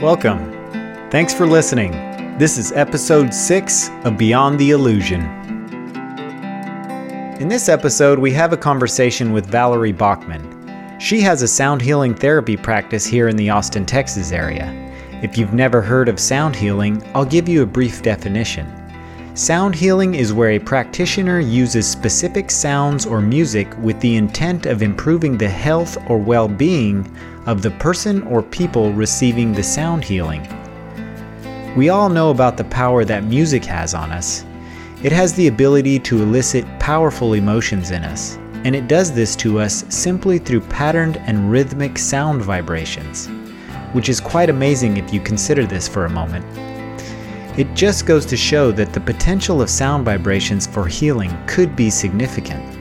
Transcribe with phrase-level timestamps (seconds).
[0.00, 0.52] Welcome.
[1.10, 1.92] Thanks for listening.
[2.36, 5.22] This is episode 6 of Beyond the Illusion.
[7.40, 10.98] In this episode, we have a conversation with Valerie Bachman.
[11.00, 14.70] She has a sound healing therapy practice here in the Austin, Texas area.
[15.22, 18.70] If you've never heard of sound healing, I'll give you a brief definition.
[19.34, 24.82] Sound healing is where a practitioner uses specific sounds or music with the intent of
[24.82, 27.10] improving the health or well being
[27.46, 30.46] of the person or people receiving the sound healing.
[31.76, 34.44] We all know about the power that music has on us.
[35.02, 39.60] It has the ability to elicit powerful emotions in us, and it does this to
[39.60, 43.28] us simply through patterned and rhythmic sound vibrations,
[43.92, 46.44] which is quite amazing if you consider this for a moment.
[47.58, 51.88] It just goes to show that the potential of sound vibrations for healing could be
[51.88, 52.75] significant.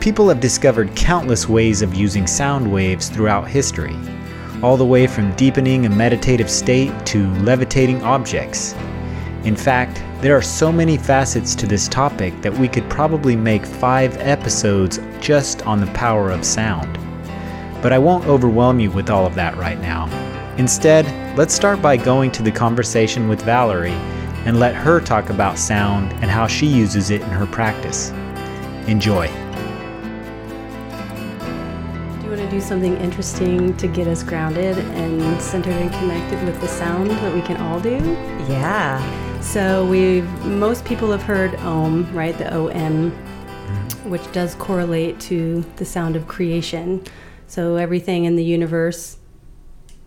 [0.00, 3.94] People have discovered countless ways of using sound waves throughout history,
[4.62, 8.72] all the way from deepening a meditative state to levitating objects.
[9.44, 13.66] In fact, there are so many facets to this topic that we could probably make
[13.66, 16.98] five episodes just on the power of sound.
[17.82, 20.06] But I won't overwhelm you with all of that right now.
[20.56, 21.04] Instead,
[21.36, 24.00] let's start by going to the conversation with Valerie
[24.46, 28.08] and let her talk about sound and how she uses it in her practice.
[28.86, 29.28] Enjoy.
[32.50, 36.44] Do you want to do something interesting to get us grounded and centered and connected
[36.44, 37.96] with the sound that we can all do?
[38.48, 39.40] Yeah.
[39.40, 42.36] So we've most people have heard Om, right?
[42.36, 44.10] The OM, mm-hmm.
[44.10, 47.04] which does correlate to the sound of creation.
[47.46, 49.18] So everything in the universe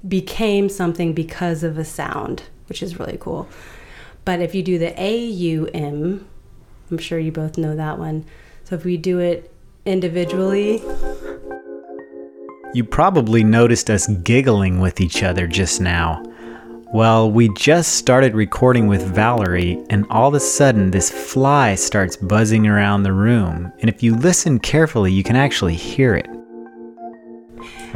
[0.05, 3.47] became something because of a sound, which is really cool.
[4.25, 6.27] But if you do the AUM,
[6.91, 8.25] I'm sure you both know that one.
[8.65, 9.49] So if we do it
[9.85, 10.81] individually,
[12.73, 16.23] You probably noticed us giggling with each other just now.
[16.91, 22.17] Well, we just started recording with Valerie, and all of a sudden, this fly starts
[22.17, 23.71] buzzing around the room.
[23.79, 26.27] And if you listen carefully, you can actually hear it.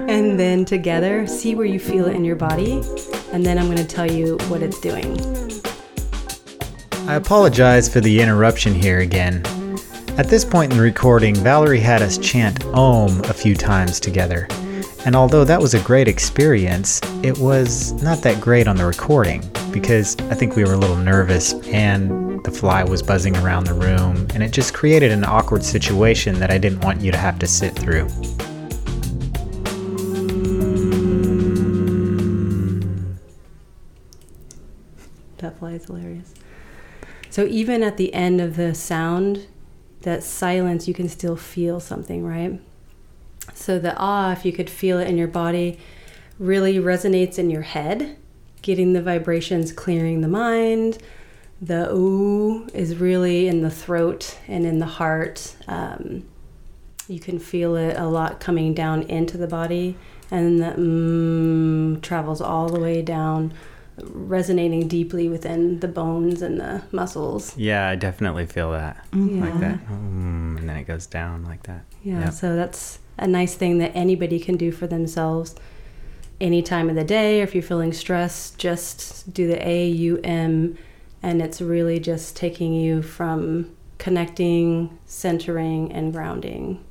[0.07, 2.83] and then together, see where you feel it in your body,
[3.33, 5.19] and then I'm going to tell you what it's doing.
[7.09, 9.43] I apologize for the interruption here again.
[10.19, 14.47] At this point in the recording, Valerie had us chant Om a few times together.
[15.05, 19.43] And although that was a great experience, it was not that great on the recording
[19.71, 23.73] because I think we were a little nervous and the fly was buzzing around the
[23.73, 27.39] room and it just created an awkward situation that I didn't want you to have
[27.39, 28.07] to sit through.
[35.37, 36.33] That fly is hilarious.
[37.29, 39.47] So even at the end of the sound,
[40.01, 42.59] that silence, you can still feel something, right?
[43.53, 45.79] So the ah, if you could feel it in your body,
[46.39, 48.17] really resonates in your head,
[48.61, 50.99] getting the vibrations, clearing the mind.
[51.61, 55.55] The ooh is really in the throat and in the heart.
[55.67, 56.25] Um,
[57.07, 59.95] you can feel it a lot coming down into the body,
[60.29, 63.53] and the mm travels all the way down,
[63.97, 67.57] resonating deeply within the bones and the muscles.
[67.57, 69.03] Yeah, I definitely feel that.
[69.13, 69.79] Like that.
[69.87, 71.85] Mm, and then it goes down like that.
[72.03, 72.33] Yeah, Yep.
[72.33, 75.55] so that's a nice thing that anybody can do for themselves
[76.39, 77.39] any time of the day.
[77.41, 80.77] Or if you're feeling stressed, just do the AUM,
[81.23, 86.83] and it's really just taking you from connecting, centering, and grounding.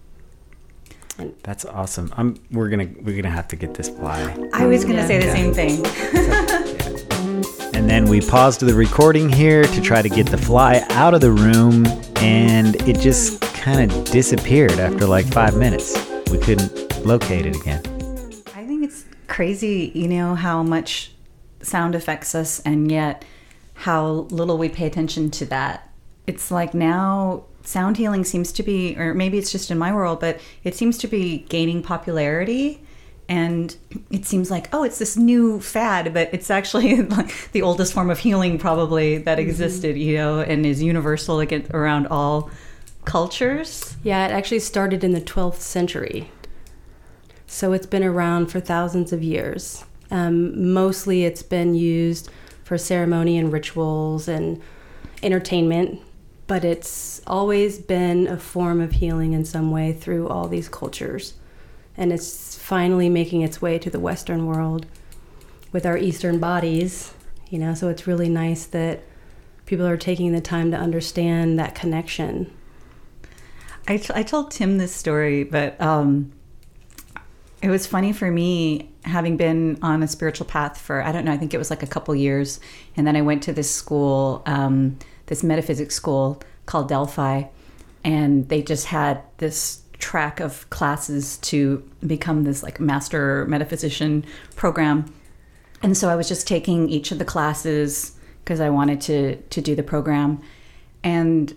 [1.45, 2.13] That's awesome.
[2.17, 4.21] I'm we're gonna we're gonna have to get this fly.
[4.53, 5.07] I was going to Yeah.
[5.09, 5.33] say the Yeah.
[5.33, 6.87] same thing.
[7.75, 11.21] And then we paused the recording here to try to get the fly out of
[11.21, 15.95] the room, and it just kind of disappeared after like five minutes.
[16.31, 17.83] We couldn't locate it again.
[18.55, 21.13] I think it's crazy, you know, how much
[21.63, 23.25] sound affects us and yet
[23.75, 25.91] how little we pay attention to that.
[26.27, 30.21] It's like now sound healing seems to be, or maybe it's just in my world,
[30.21, 32.83] but it seems to be gaining popularity.
[33.29, 33.77] And
[34.11, 38.09] it seems like, oh, it's this new fad, but it's actually like the oldest form
[38.09, 39.49] of healing probably that mm-hmm.
[39.49, 42.51] existed, you know, and is universal again around all
[43.07, 43.97] cultures.
[44.03, 46.31] Yeah, it actually started in the 12th century.
[47.47, 49.85] So it's been around for thousands of years.
[50.11, 52.29] Um, mostly it's been used
[52.65, 54.61] for ceremony and rituals and
[55.23, 56.01] entertainment,
[56.47, 61.35] but it's always been a form of healing in some way through all these cultures.
[61.97, 64.87] And it's finally making its way to the Western world
[65.73, 67.15] with our Eastern bodies,
[67.49, 69.03] you know, so it's really nice that
[69.65, 72.53] people are taking the time to understand that connection.
[73.89, 76.33] I, t- I told Tim this story, but um,
[77.63, 81.33] It was funny for me having been on a spiritual path for I don't know
[81.33, 82.61] I think it was like a couple years,
[82.97, 87.45] and then I went to this school, um, this metaphysics school called Delphi,
[88.05, 94.25] and they just had this track of classes to become this like master metaphysician
[94.55, 95.07] program,
[95.83, 98.13] and so I was just taking each of the classes
[98.45, 100.41] because I wanted to to do the program,
[101.03, 101.55] and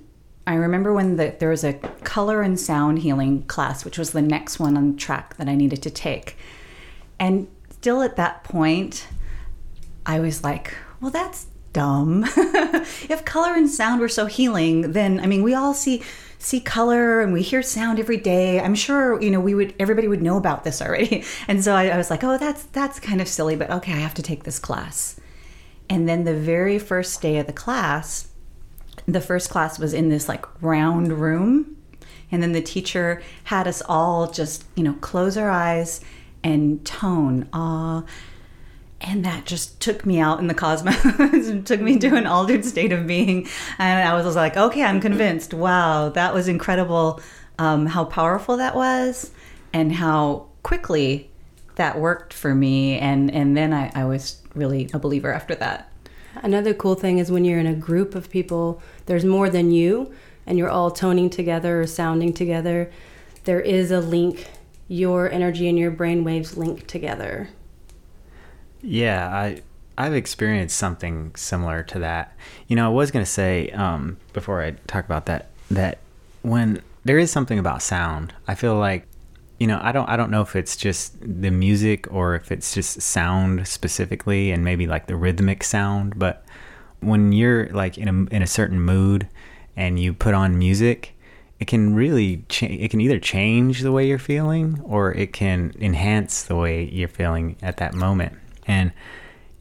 [0.50, 1.74] I remember when the, there was a
[2.04, 5.84] color and sound healing class, which was the next one on track that I needed
[5.84, 6.38] to take.
[7.20, 9.08] And still at that point,
[10.08, 12.24] I was like, well, that's dumb.
[12.36, 16.02] if color and sound were so healing, then I mean, we all see
[16.40, 18.60] see color and we hear sound every day.
[18.60, 21.24] I'm sure you know we would everybody would know about this already.
[21.48, 23.98] And so I, I was like, oh, that's that's kind of silly, but okay, I
[23.98, 25.20] have to take this class.
[25.92, 28.29] And then the very first day of the class,
[29.06, 31.78] the first class was in this like round room
[32.32, 36.02] and then the teacher had us all just you know close our eyes
[36.44, 38.04] and tone ah
[39.02, 42.92] and that just took me out in the cosmos took me to an altered state
[42.92, 43.48] of being
[43.78, 45.54] and i was like okay i'm convinced.
[45.54, 47.22] Wow that was incredible
[47.58, 49.32] um, how powerful that was
[49.74, 51.30] and how quickly
[51.76, 55.89] that worked for me and and then I, I was really a believer after that
[56.36, 60.14] Another cool thing is when you're in a group of people, there's more than you,
[60.46, 62.92] and you're all toning together or sounding together.
[63.44, 64.48] There is a link.
[64.88, 67.50] Your energy and your brain waves link together.
[68.82, 69.62] Yeah, I
[69.98, 72.36] I've experienced something similar to that.
[72.68, 76.00] You know, I was gonna say um, before I talk about that that
[76.42, 79.06] when there is something about sound, I feel like
[79.60, 82.74] you know i don't i don't know if it's just the music or if it's
[82.74, 86.46] just sound specifically and maybe like the rhythmic sound but
[87.02, 89.28] when you're like in a in a certain mood
[89.76, 91.16] and you put on music
[91.60, 95.74] it can really cha- it can either change the way you're feeling or it can
[95.80, 98.34] enhance the way you're feeling at that moment.
[98.66, 98.94] And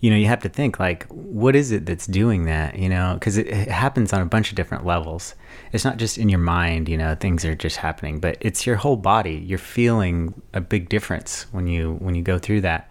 [0.01, 3.15] you know you have to think like what is it that's doing that you know
[3.15, 5.35] because it, it, happens on a bunch of different levels
[5.73, 8.77] it's not just in your mind you know things are just happening but it's your
[8.77, 12.91] whole body you're feeling a big difference when you when you go through that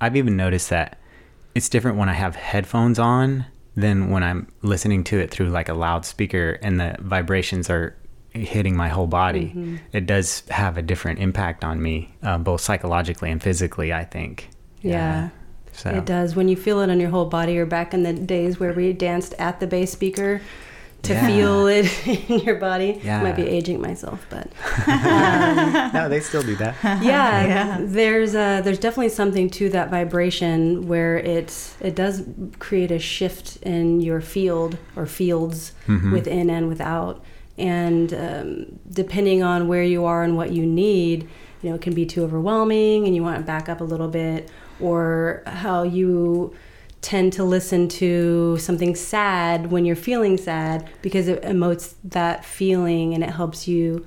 [0.00, 0.98] i've even noticed that
[1.54, 3.44] it's different when i have headphones on
[3.76, 7.96] than when i'm listening to it through like a loudspeaker and the vibrations are
[8.30, 9.76] hitting my whole body mm-hmm.
[9.92, 14.48] it does have a different impact on me uh, both psychologically and physically i think
[14.80, 14.90] yeah.
[14.90, 15.28] yeah.
[15.72, 15.90] So.
[15.90, 16.36] It does.
[16.36, 18.92] When you feel it on your whole body, or back in the days where we
[18.92, 20.40] danced at the bass speaker
[21.02, 21.26] to yeah.
[21.26, 23.00] feel it in your body.
[23.02, 23.20] Yeah.
[23.20, 24.52] I might be aging myself, but
[24.86, 26.76] um, no, they still do that.
[27.02, 27.78] Yeah, yeah.
[27.80, 32.24] there's uh, there's definitely something to that vibration where it it does
[32.58, 36.12] create a shift in your field or fields mm-hmm.
[36.12, 37.24] within and without,
[37.58, 41.28] and um, depending on where you are and what you need,
[41.62, 44.08] you know, it can be too overwhelming, and you want to back up a little
[44.08, 44.48] bit
[44.82, 46.54] or how you
[47.00, 53.12] tend to listen to something sad when you're feeling sad because it emotes that feeling
[53.12, 54.06] and it helps you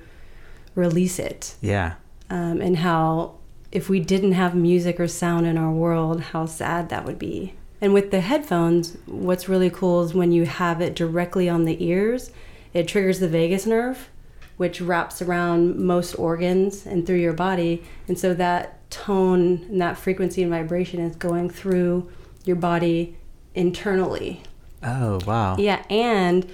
[0.75, 1.55] release it.
[1.61, 1.95] Yeah.
[2.29, 3.35] Um, and how
[3.71, 7.53] if we didn't have music or sound in our world, how sad that would be.
[7.81, 11.83] And with the headphones, what's really cool is when you have it directly on the
[11.83, 12.31] ears,
[12.73, 14.09] it triggers the vagus nerve,
[14.57, 17.83] which wraps around most organs and through your body.
[18.07, 22.09] And so that tone and that frequency and vibration is going through
[22.43, 23.17] your body
[23.53, 24.43] internally.
[24.83, 25.57] Oh, wow.
[25.57, 26.49] Yeah, and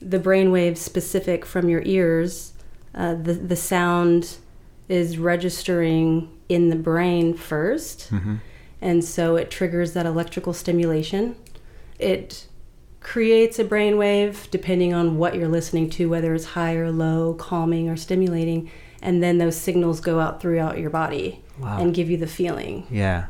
[0.00, 2.54] the brain waves specific from your ears,
[2.94, 4.36] uh, the, the sound
[4.88, 8.36] is registering in the brain 1st mm-hmm.
[8.82, 11.36] And so it triggers that electrical stimulation.
[12.00, 12.48] It
[13.02, 17.34] creates a brain wave depending on what you're listening to, whether it's high or low,
[17.34, 18.70] calming or stimulating.
[19.00, 21.80] And then those signals go out throughout your body wow.
[21.80, 22.86] and give you the feeling.
[22.90, 23.26] Yeah.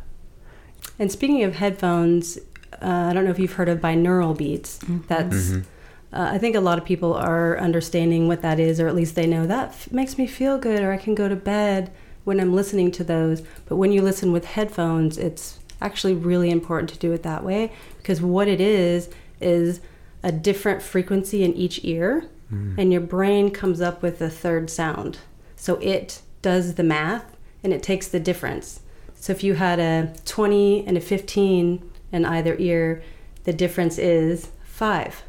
[0.98, 2.38] And speaking of headphones,
[2.80, 4.78] uh, I don't know if you've heard of binaural beats.
[4.78, 4.98] Mm-hmm.
[5.08, 5.68] That's mm-hmm.
[6.14, 9.14] Uh, I think a lot of people are understanding what that is, or at least
[9.14, 11.90] they know that f- makes me feel good, or I can go to bed
[12.24, 13.40] when I'm listening to those.
[13.64, 17.72] But when you listen with headphones, it's actually really important to do it that way
[17.96, 19.08] because what it is
[19.42, 19.80] is
[20.22, 22.76] a different frequency in each ear, mm.
[22.78, 25.18] and your brain comes up with a third sound.
[25.56, 28.80] So it does the math and it takes the difference.
[29.14, 33.02] So if you had a 20 and a 15 in either ear,
[33.44, 35.22] the difference is five.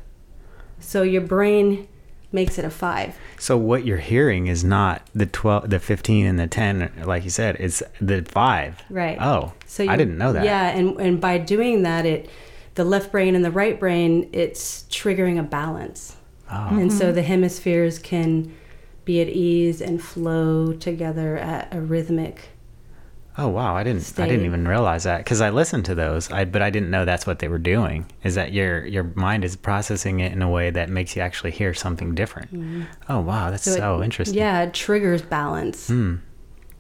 [0.80, 1.88] So your brain
[2.32, 3.16] makes it a five.
[3.38, 7.30] So what you're hearing is not the 12, the 15 and the 10, like you
[7.30, 8.82] said, it's the five.
[8.90, 9.18] Right.
[9.22, 10.44] Oh, so I didn't know that.
[10.44, 10.70] Yeah.
[10.70, 12.30] And, and by doing that, it,
[12.76, 16.16] the left brain and the right brain, it's triggering a balance.
[16.52, 16.68] Oh.
[16.70, 16.98] And mm-hmm.
[16.98, 18.54] so the hemispheres can
[19.06, 22.50] be at ease and flow together at a rhythmic
[23.38, 26.32] Oh wow, I didn't I didn't even realize that cuz I listened to those.
[26.32, 28.06] I but I didn't know that's what they were doing.
[28.24, 31.52] Is that your your mind is processing it in a way that makes you actually
[31.52, 32.88] hear something different.
[33.10, 34.02] Oh wow, that's so, Mm-hmm.
[34.02, 34.38] it- interesting.
[34.38, 35.88] Yeah, it triggers balance.
[35.88, 36.16] Hmm.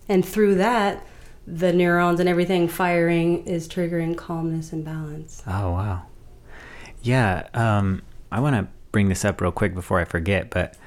[0.07, 1.05] And through that,
[1.45, 5.43] the neurons and everything firing is triggering calmness and balance.
[5.45, 6.03] Oh wow.
[7.01, 10.77] Yeah, um, I want to bring this up real quick before I forget, but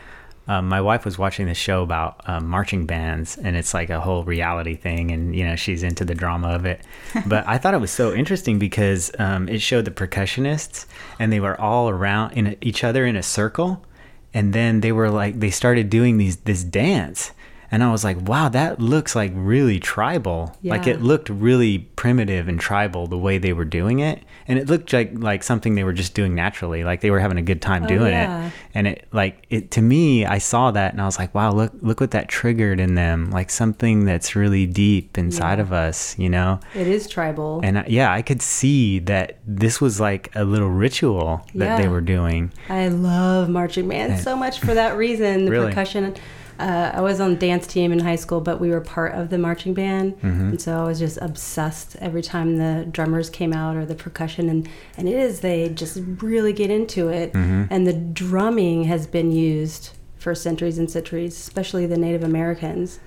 [0.49, 4.01] um, my wife was watching this show about um, marching bands, and it's like a
[4.01, 6.81] whole reality thing, and you know she's into the drama of it.
[7.27, 10.87] but I thought it was so interesting because um, it showed the percussionists,
[11.19, 13.85] and they were all around in a, each other in a circle,
[14.33, 17.33] and then they were like they started doing these this dance.
[17.71, 20.57] And I was like, wow, that looks like really tribal.
[20.63, 24.23] Like it looked really primitive and tribal the way they were doing it.
[24.49, 27.39] And it looked like like something they were just doing naturally, like they were having
[27.39, 28.47] a good time Oh, doing yeah.
[28.47, 28.53] it.
[28.75, 31.73] And it like it to me, I saw that and I was like, wow, look
[31.83, 35.63] look what that triggered in them, like something that's really deep inside Yeah.
[35.63, 36.61] of us, you know.
[36.75, 37.61] It is tribal.
[37.65, 41.89] And I, yeah, I could see that this was like a little ritual that they
[41.89, 42.53] were doing.
[42.69, 44.17] I love marching Yeah.
[44.19, 45.47] so much for that reason.
[45.47, 45.69] The Really?
[45.69, 46.15] percussion.
[46.59, 49.31] Uh, I was on the dance team in high school, but we were part of
[49.31, 50.49] the marching band, Mm-hmm.
[50.51, 54.49] and so I was just obsessed every time the drummers came out or the percussion,
[54.49, 57.65] and and it is they just really get into it, Mm-hmm.
[57.71, 62.99] and the drumming has been used for centuries and centuries, especially the Native Americans.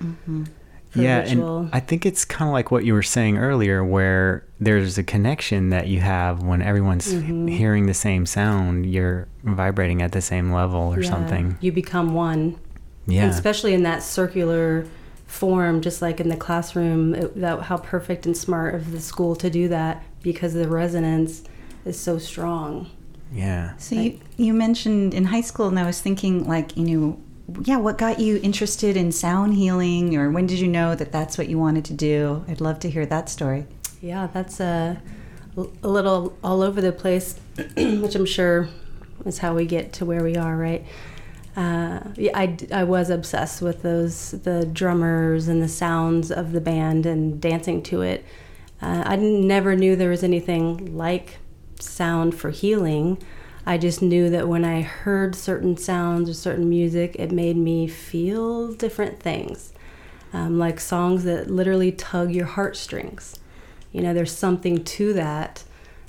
[0.90, 1.58] for yeah, ritual.
[1.60, 5.04] and I think it's kind of like what you were saying earlier, where there's a
[5.04, 7.46] connection that you have when everyone's Mm-hmm.
[7.48, 8.86] hearing the same sound.
[8.86, 11.58] You're vibrating at the same level or Yeah, something.
[11.60, 12.56] You become one.
[13.06, 14.86] Yeah, And especially in that circular
[15.26, 19.34] form, just like in the classroom, it, that, how perfect and smart of the school
[19.36, 21.42] to do that because the resonance
[21.84, 22.90] is so strong.
[23.32, 23.76] yeah.
[23.78, 27.20] So you, you mentioned in high school, and I was thinking, like, you know,
[27.64, 31.38] yeah, what got you interested in sound healing, or when did you know that that's
[31.38, 32.44] what you wanted to do?
[32.48, 33.66] I'd love to hear that story.
[34.02, 35.00] Yeah, that's a,
[35.56, 37.38] a little all over the place,
[37.76, 38.68] which I'm sure
[39.26, 40.84] is how we get to where we are, right?
[41.60, 46.60] Uh, yeah, I, I was obsessed with those the drummers and the sounds of the
[46.60, 48.24] band and dancing to it.
[48.80, 51.36] Uh, I never knew there was anything like
[51.78, 53.22] sound for healing.
[53.66, 57.86] I just knew that when I heard certain sounds or certain music, it made me
[57.86, 59.74] feel different things,
[60.32, 63.38] um, like songs that literally tug your heartstrings.
[63.92, 65.64] You know, there's something to that.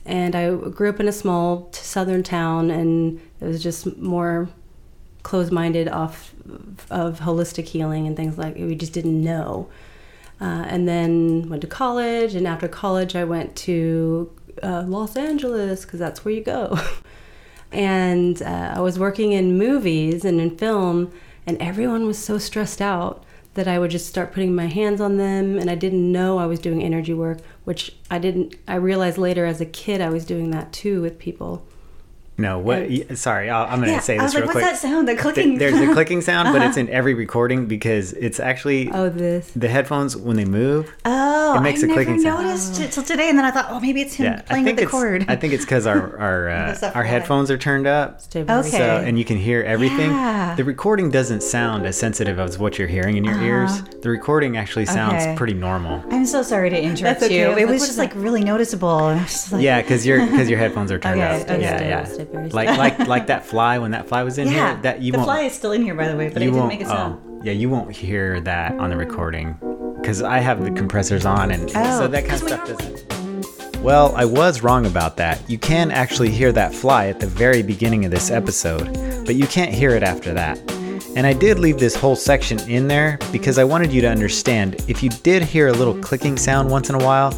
[0.06, 4.48] And I grew up in a small southern town, and it was just more
[5.24, 6.34] closed-minded off
[6.90, 9.70] of holistic healing and things like we just didn't know.
[10.40, 14.32] Uh, and then went to college, and after college, I went to
[14.64, 16.80] uh, Los Angeles because that's where you go.
[17.72, 21.12] and uh, I was working in movies and in film,
[21.46, 23.24] and everyone was so stressed out
[23.54, 26.46] that I would just start putting my hands on them, and I didn't know I
[26.46, 28.56] was doing energy work, which I didn't.
[28.68, 31.66] I realized later as a kid I was doing that too with people.
[32.42, 32.80] No, what?
[32.80, 34.66] And- sorry, I'll, I'm going to say I this was like, real what's quick.
[34.74, 35.08] that sound?
[35.08, 35.58] The clicking.
[35.58, 36.68] There's a clicking sound, but Uh-huh.
[36.70, 39.52] it's in every recording because it's actually Oh, this.
[39.56, 40.92] the headphones when they move.
[41.06, 42.46] Oh, It makes I a never clicking sound.
[42.46, 44.76] noticed it till today, and then I thought, oh, maybe it's him Yeah, playing with
[44.78, 44.92] the it's.
[44.92, 45.26] cord.
[45.28, 48.22] I think it's because our our uh, our headphones are turned up.
[48.36, 48.70] Okay.
[48.70, 50.12] So and you can hear everything.
[50.12, 50.56] Yeah.
[50.56, 53.82] The recording doesn't sound as sensitive as what you're hearing in your ears.
[54.02, 55.22] The recording actually sounds Uh-huh.
[55.32, 55.36] Okay.
[55.38, 56.04] pretty normal.
[56.12, 57.40] I'm so sorry to interrupt That's okay.
[57.40, 57.58] you.
[57.58, 59.08] It was just like really noticeable.
[59.10, 61.48] and I was just like, Yeah, because your because your headphones are turned up.
[61.48, 62.06] Yeah, yeah.
[62.32, 64.74] Stay very Like like like that fly when that fly was in yeah.
[64.74, 64.82] here.
[64.84, 65.28] That you the won't.
[65.28, 66.70] fly is still in here, by the way, but it you didn't won't.
[66.74, 67.22] make a sound.
[67.26, 69.58] oh, yeah, you won't hear that on the recording
[70.00, 73.06] because I have the compressors on, and Oh, so that kind of stuff doesn't.
[73.82, 75.48] Well, I was wrong about that.
[75.50, 78.94] You can actually hear that fly at the very beginning of this episode,
[79.26, 80.60] but you can't hear it after that.
[81.16, 84.76] And I did leave this whole section in there because I wanted you to understand
[84.88, 87.32] if you did hear a little clicking sound once in a while,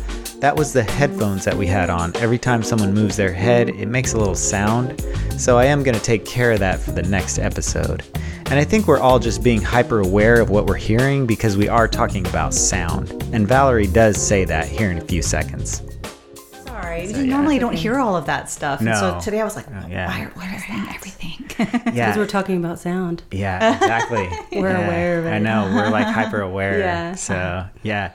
[0.43, 2.13] that was the headphones that we had on.
[2.17, 4.99] Every time someone moves their head, it makes a little sound.
[5.37, 8.03] So I am going to take care of that for the next episode.
[8.47, 11.69] And I think we're all just being hyper aware of what we're hearing because we
[11.69, 13.09] are talking about sound.
[13.31, 15.81] And Valerie does say that here in a few seconds.
[16.65, 17.07] Sorry.
[17.07, 17.35] So, you yeah.
[17.37, 18.81] normally don't hear all of that stuff.
[18.81, 18.95] And No.
[18.95, 20.07] so today I was like, Oh, yeah.
[20.07, 21.29] why, why are they hearing everything?
[21.93, 22.07] Yeah.
[22.07, 23.21] Because we're talking about sound.
[23.31, 24.27] Yeah, exactly.
[24.59, 25.29] We're Yeah, aware of it.
[25.29, 25.71] I know.
[25.73, 26.79] We're like hyper aware.
[26.79, 27.13] Yeah.
[27.15, 28.11] So, yeah.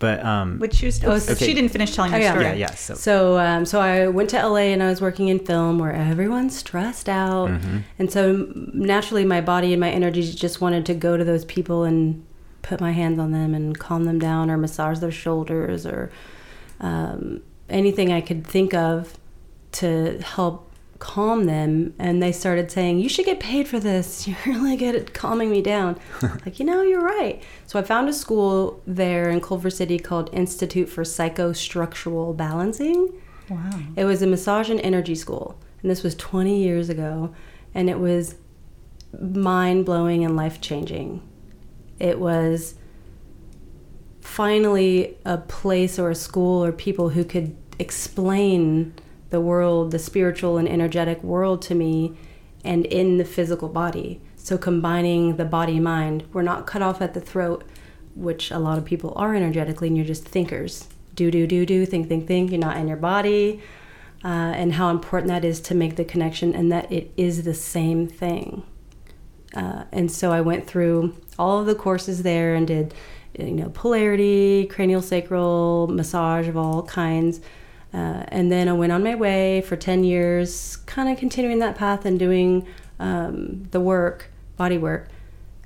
[0.00, 1.54] But um Which you still, Oh, she okay.
[1.54, 2.30] didn't finish telling Oh, yeah.
[2.30, 2.44] story.
[2.44, 2.70] yeah, yeah.
[2.74, 5.92] So, So, um, so I went to LA and I was working in film where
[5.92, 7.78] everyone's stressed out, Mm-hmm.
[7.98, 11.82] and so naturally my body and my energy just wanted to go to those people
[11.84, 12.24] and
[12.62, 16.10] put my hands on them and calm them down or massage their shoulders or
[16.80, 19.14] um, anything I could think of
[19.72, 20.67] to help
[20.98, 24.26] calm them and they started saying you should get paid for this.
[24.28, 25.98] You're really good at calming me down.
[26.44, 27.42] Like you know you're right.
[27.66, 33.12] So i found a school there in culver city called institute for psychostructural balancing.
[33.50, 33.80] Wow.
[33.96, 37.34] it was a massage and energy school and this was 20 years ago
[37.74, 38.34] and it was
[39.18, 41.22] mind-blowing and life-changing.
[41.98, 42.74] It was
[44.20, 48.92] finally a place or a school or people who could explain
[49.30, 52.16] the world, the spiritual and energetic world to me
[52.64, 54.20] and in the physical body.
[54.36, 57.64] So combining the body mind, we're not cut off at the throat,
[58.14, 60.88] which a lot of people are energetically, and you're just thinkers.
[61.14, 62.50] Do, do, do, do, think, think, think.
[62.50, 63.62] You're not in your body.
[64.24, 67.54] Uh, and how important that is to make the connection and that it is the
[67.54, 68.64] same thing.
[69.54, 72.94] Uh, and so I went through all of the courses there and did,
[73.38, 77.40] you know, polarity, cranial sacral, massage of all kinds.
[77.92, 81.76] Uh, and then I went on my way for 10 years, kind of continuing that
[81.76, 82.66] path and doing
[82.98, 85.08] um, the work, body work.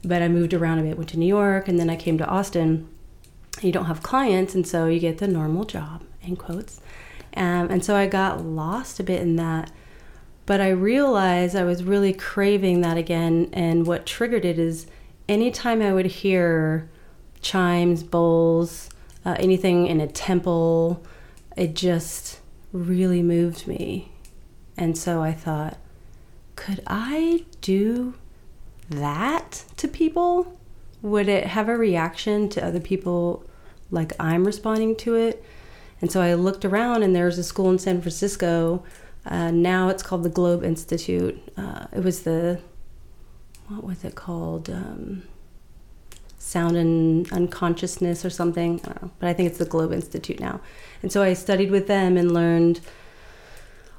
[0.04, 2.26] But I moved around a bit, went to New York, and then I came to
[2.26, 2.88] Austin.
[3.60, 6.80] You don't have clients, and so you get the normal job, in quotes.
[7.36, 9.70] Um, and so I got lost a bit in that.
[10.44, 13.48] But I realized I was really craving that again.
[13.52, 14.86] And what triggered it is
[15.28, 16.90] anytime I would hear
[17.40, 18.90] chimes, bowls,
[19.24, 21.04] uh, anything in a temple,
[21.56, 22.40] it just
[22.72, 24.12] really moved me.
[24.76, 25.76] And so I thought,
[26.56, 28.14] could I do
[28.90, 30.58] that to people?
[31.02, 33.44] Would it have a reaction to other people
[33.90, 35.44] like I'm responding to it?
[36.00, 38.82] And so I looked around, and there's a school in San Francisco.
[39.24, 41.40] Uh, now it's called the Globe Institute.
[41.56, 42.60] Uh, it was the,
[43.68, 44.68] what was it called?
[44.68, 45.22] Um,
[46.52, 48.80] sound and unconsciousness or something.
[48.84, 50.60] I don't know, but I think it's the Globe Institute now.
[51.02, 52.80] And so I studied with them and learned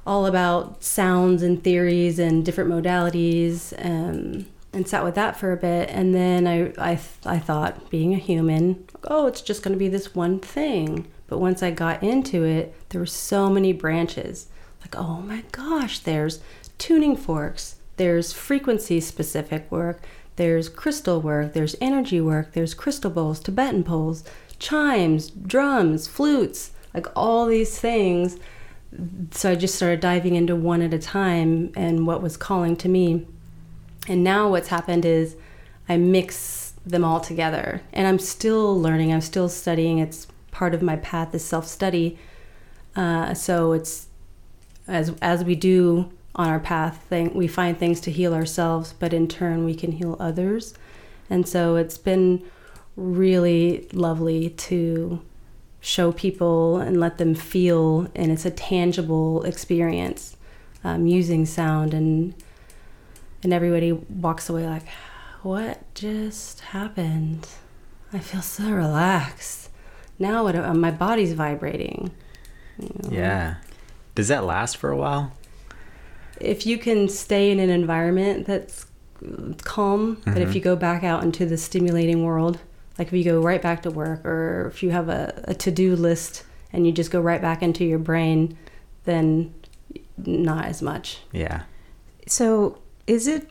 [0.06, 5.56] all about sounds and theories and different modalities and, and sat with that for a
[5.56, 5.88] bit.
[5.90, 9.88] And then I, I, I thought, being a human, oh, it's just going to be
[9.88, 11.06] this one thing.
[11.26, 14.48] But once I got into it, there were so many branches.
[14.82, 16.40] Like, oh my gosh, there's
[16.76, 20.02] tuning forks, there's frequency specific work,
[20.36, 24.24] there's crystal work, there's energy work, there's crystal bowls, Tibetan bowls,
[24.58, 28.38] chimes, drums, flutes, like all these things.
[29.32, 32.88] So I just started diving into one at a time and what was calling to
[32.88, 33.26] me.
[34.08, 35.36] And now what's happened is
[35.88, 37.82] I mix them all together.
[37.92, 39.98] And I'm still learning, I'm still studying.
[39.98, 42.18] It's part of my path is self study.
[42.94, 44.06] Uh, so it's
[44.86, 49.28] as as we do on our path, we find things to heal ourselves, but in
[49.28, 50.74] turn we can heal others.
[51.30, 52.44] And so it's been
[52.96, 55.20] really lovely to
[55.80, 60.36] show people and let them feel, and it's a tangible experience
[60.82, 62.34] um, using sound, and
[63.42, 64.86] and everybody walks away like,
[65.42, 67.46] "What just happened?
[68.12, 69.70] I feel so relaxed."
[70.18, 72.12] Now what, uh, my body's vibrating.
[73.10, 73.56] Yeah.
[74.14, 75.32] Does that last for a while?
[76.40, 78.86] If you can stay in an environment that's
[79.62, 82.58] calm, but if you go back out into the stimulating world,
[82.98, 85.70] like if you go right back to work or if you have a, a to
[85.70, 88.56] do list and you just go right back into your brain,
[89.04, 89.54] then
[90.16, 91.20] not as much.
[91.32, 91.62] Yeah.
[92.26, 93.48] So, is it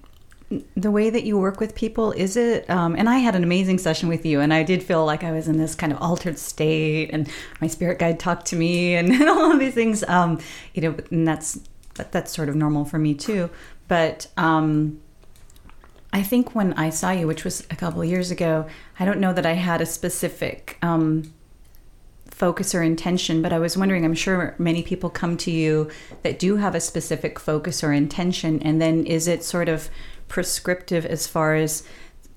[0.75, 2.11] the way that you work with people?
[2.11, 2.69] Is it?
[2.69, 5.31] Um, and I had an amazing session with you, and I did feel like I
[5.31, 7.29] was in this kind of altered state, and
[7.61, 10.03] my spirit guide talked to me, and, and all of these things.
[10.03, 10.39] Um,
[10.73, 11.59] you know, and that's
[11.95, 13.49] that, that's sort of normal for me too.
[13.87, 14.99] But um,
[16.11, 18.67] I think when I saw you, which was a couple years ago,
[18.99, 21.33] I don't know that I had a specific um,
[22.29, 25.89] focus or intention, but I was wondering, I'm sure many people come to you
[26.23, 29.89] that do have a specific focus or intention, and then is it sort of
[30.27, 31.83] prescriptive as far as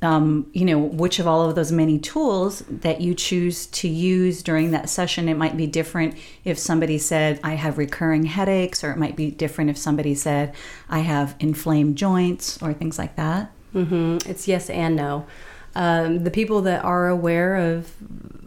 [0.03, 4.43] um, you know which of all of those many tools that you choose to use
[4.43, 8.91] during that session it might be different if somebody said i have recurring headaches or
[8.91, 10.55] it might be different if somebody said
[10.91, 15.27] i have inflamed joints or things like that hmm It's yes and no.
[15.75, 17.93] Um, the people that are aware of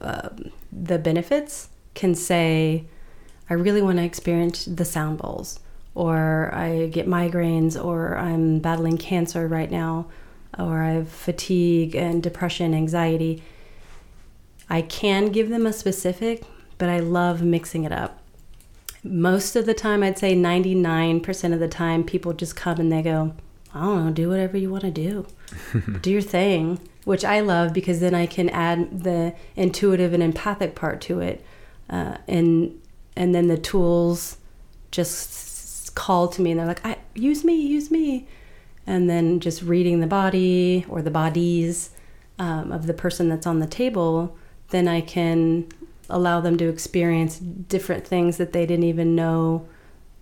[0.01, 0.29] uh,
[0.71, 2.85] the benefits can say,
[3.49, 5.59] I really want to experience the sound bowls,
[5.93, 10.07] or I get migraines, or I'm battling cancer right now,
[10.57, 13.43] or I have fatigue and depression, anxiety.
[14.69, 16.43] I can give them a specific,
[16.77, 18.21] but I love mixing it up.
[19.03, 23.01] Most of the time, I'd say 99% of the time, people just come and they
[23.01, 23.33] go,
[23.73, 25.27] I don't know, do whatever you want to do.
[26.01, 30.75] do your thing, which I love because then I can add the intuitive and empathic
[30.75, 31.43] part to it.
[31.89, 32.79] Uh, and
[33.15, 34.37] and then the tools
[34.91, 38.27] just call to me and they're like, I, use me, use me.
[38.89, 41.91] And then just reading the body or the bodies
[42.39, 44.35] um, of the person that's on the table,
[44.69, 45.67] then I can
[46.09, 49.67] allow them to experience different things that they didn't even know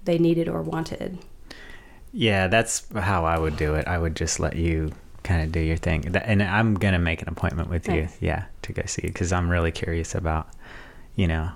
[0.04, 1.18] they needed or wanted.
[2.12, 3.88] Yeah, that's how I would do it.
[3.88, 4.92] I would just let you
[5.24, 6.06] kind of do your thing.
[6.06, 8.10] And I'm going to make an appointment with you.
[8.20, 10.50] Yeah, to go see you because I'm really curious about,
[11.16, 11.52] you know,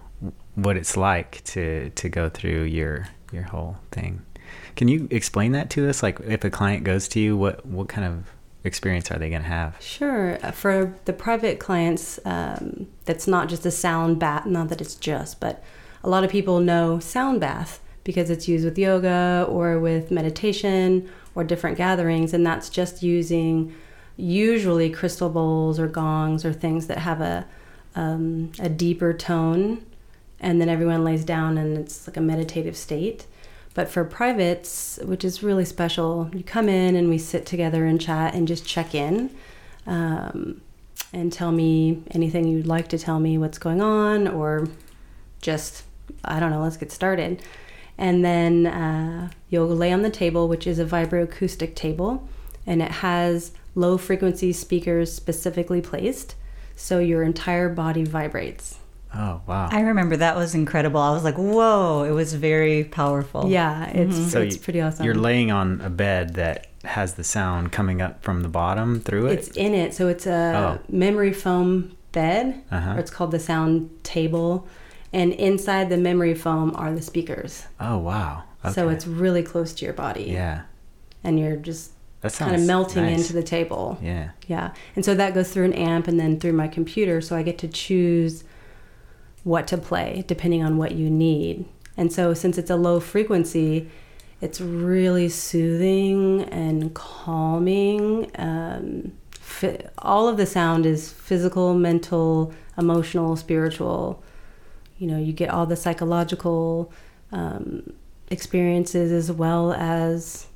[0.55, 4.21] what it's like to to go through your your whole thing.
[4.81, 6.01] Can you explain that to us?
[6.01, 8.31] Like if a client goes to you, what what kind of
[8.63, 9.79] experience are they going to have?
[9.79, 10.39] Sure.
[10.53, 15.39] For the private clients, um, that's not just a sound bath, not that it's just,
[15.39, 15.63] but
[16.03, 21.07] a lot of people know sound bath because it's used with yoga or with meditation
[21.35, 23.75] or different gatherings, and that's just using
[24.17, 27.45] usually crystal bowls or gongs or things that have a,
[27.93, 29.85] um, a deeper tone,
[30.39, 33.27] and then everyone lays down and it's like a meditative state.
[33.73, 38.01] But for privates, which is really special, you come in and we sit together and
[38.01, 39.33] chat and just check in
[39.87, 40.61] um,
[41.13, 44.67] and tell me anything you'd like to tell me what's going on or
[45.41, 45.83] just,
[46.25, 47.41] I don't know, let's get started.
[47.97, 52.27] And then uh, you'll lay on the table, which is a vibroacoustic table,
[52.65, 56.35] and it has low frequency speakers specifically placed.
[56.75, 58.79] So your entire body vibrates.
[59.13, 59.67] Oh wow!
[59.71, 60.99] I remember that was incredible.
[61.01, 63.49] I was like, whoa, it was very powerful.
[63.49, 65.05] Yeah, it's, so it's you- pretty awesome.
[65.05, 69.27] You're laying on a bed that has the sound coming up from the bottom through
[69.27, 69.33] it.
[69.33, 69.93] It's in it.
[69.93, 70.85] So it's a Oh.
[70.89, 72.93] memory foam bed, Uh-huh.
[72.95, 74.67] or it's called the sound table.
[75.13, 77.65] And inside the memory foam are the speakers.
[77.81, 78.43] oh wow!
[78.63, 78.73] Okay.
[78.73, 80.23] So it's really close to your body.
[80.23, 80.61] yeah.
[81.23, 83.19] And you're just That sounds kind of melting nice.
[83.19, 83.97] into the table.
[84.01, 84.29] Yeah.
[84.47, 84.71] Yeah.
[84.95, 87.19] And so that goes through an amp and then through my computer.
[87.21, 88.43] So I get to choose
[89.43, 91.65] what to play depending on what you need.
[91.97, 93.89] And so since it's a low frequency,
[94.39, 98.31] it's really soothing and calming.
[98.35, 99.13] Um,
[99.99, 104.23] all of the sound is physical, mental, emotional, spiritual.
[104.97, 106.91] You know, you get all the psychological
[107.31, 107.93] um,
[108.29, 110.47] experiences as well as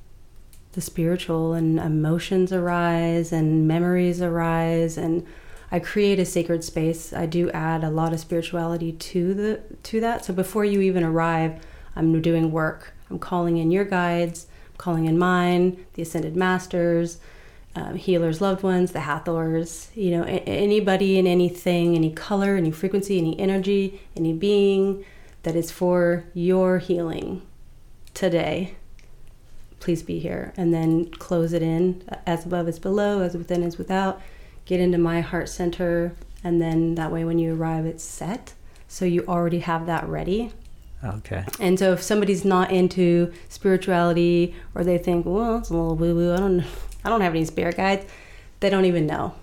[0.72, 5.26] the spiritual and emotions arise and memories arise and
[5.72, 7.14] I create a sacred space.
[7.14, 10.26] I do add a lot of spirituality to the to that.
[10.26, 11.62] So before you even arrive,
[11.96, 12.94] I'm doing work.
[13.10, 17.20] I'm calling in your guides, I'm calling in mine, the ascended masters,
[17.76, 19.90] um, healers, loved ones, the Hathors.
[19.96, 25.06] You know, a- anybody and anything, any color, any frequency, any energy, any being
[25.44, 27.44] that is for your healing
[28.16, 28.76] today
[29.80, 33.78] please be here and then close it in as above is below as within is
[33.78, 34.20] without
[34.66, 38.54] get into my heart center and then that way when you arrive it's set
[38.88, 40.52] so you already have that ready
[41.04, 41.44] Okay.
[41.60, 46.16] and so if somebody's not into spirituality or they think well it's a little woo
[46.16, 46.64] woo i don't
[47.04, 48.06] i don't have any spirit guides
[48.60, 49.34] they don't even know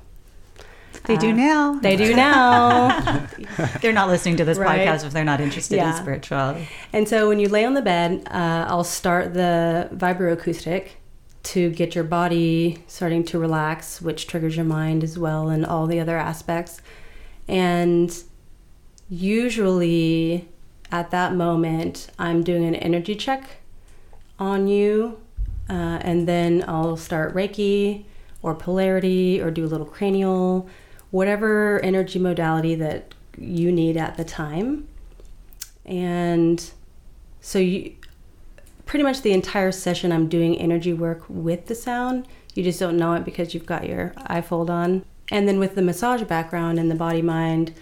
[1.07, 1.79] They do Uh, now.
[1.81, 3.27] they do now
[3.81, 4.81] They're not listening to this Right.
[4.89, 6.69] podcast if they're not interested in spirituality.
[6.93, 10.89] And so when you lay on the bed, uh, I'll start the vibroacoustic
[11.43, 15.87] to get your body starting to relax, which triggers your mind as well and all
[15.87, 16.81] the other aspects.
[17.49, 18.17] And
[19.09, 20.49] usually
[20.91, 23.59] at that moment, I'm doing an energy check
[24.39, 25.21] on you.
[25.69, 28.05] Uh, and then I'll start Reiki
[28.43, 30.69] or polarity or do a little cranial,
[31.11, 34.89] whatever energy modality that you need at the time.
[35.85, 36.71] And
[37.41, 37.95] so you
[38.93, 42.29] pretty much the entire session I'm doing energy work with the sound.
[42.55, 45.03] You just don't know it because you've got your iFold on.
[45.31, 47.73] And then with the massage background and the body mind,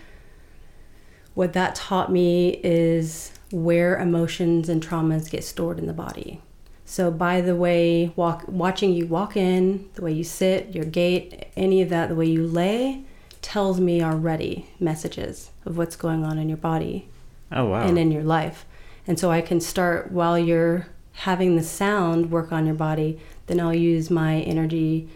[1.35, 6.43] what that taught me is where emotions and traumas get stored in the body.
[6.85, 11.49] So by the way walk watching you walk in, the way you sit, your gait,
[11.57, 13.03] any of that, the way you lay
[13.43, 17.09] tells me already messages of what's going on in your body
[17.51, 17.83] Oh wow.
[17.83, 18.65] and in your life.
[19.09, 23.61] And so I can start while you're having the sound work on your body, then
[23.61, 25.09] I'll use my energy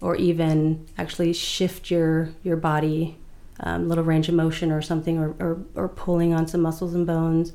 [0.00, 3.16] or even actually shift your your body,
[3.60, 7.06] um, little range of motion or something, or, or, or pulling on some muscles and
[7.06, 7.52] bones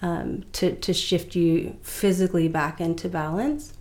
[0.00, 3.74] um, to, to shift you physically back into balance.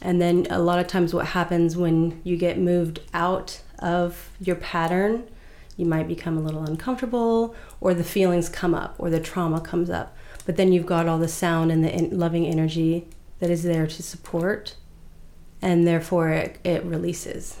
[0.00, 4.56] And then a lot of times, what happens when you get moved out of your
[4.56, 5.28] pattern,
[5.76, 9.90] you might become a little uncomfortable, or the feelings come up, or the trauma comes
[9.90, 10.16] up.
[10.48, 13.06] But then you've got all the sound and the in- loving energy
[13.38, 14.76] that is there to support,
[15.60, 17.58] and therefore it, it releases.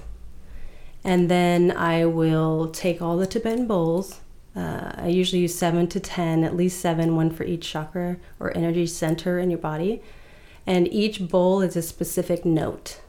[1.04, 4.20] And then I will take all the Tibetan bowls.
[4.56, 8.56] Uh, I usually use seven to ten, at least seven, one for each chakra or
[8.56, 10.00] energy center in your body.
[10.68, 13.00] and each bowl is a specific note.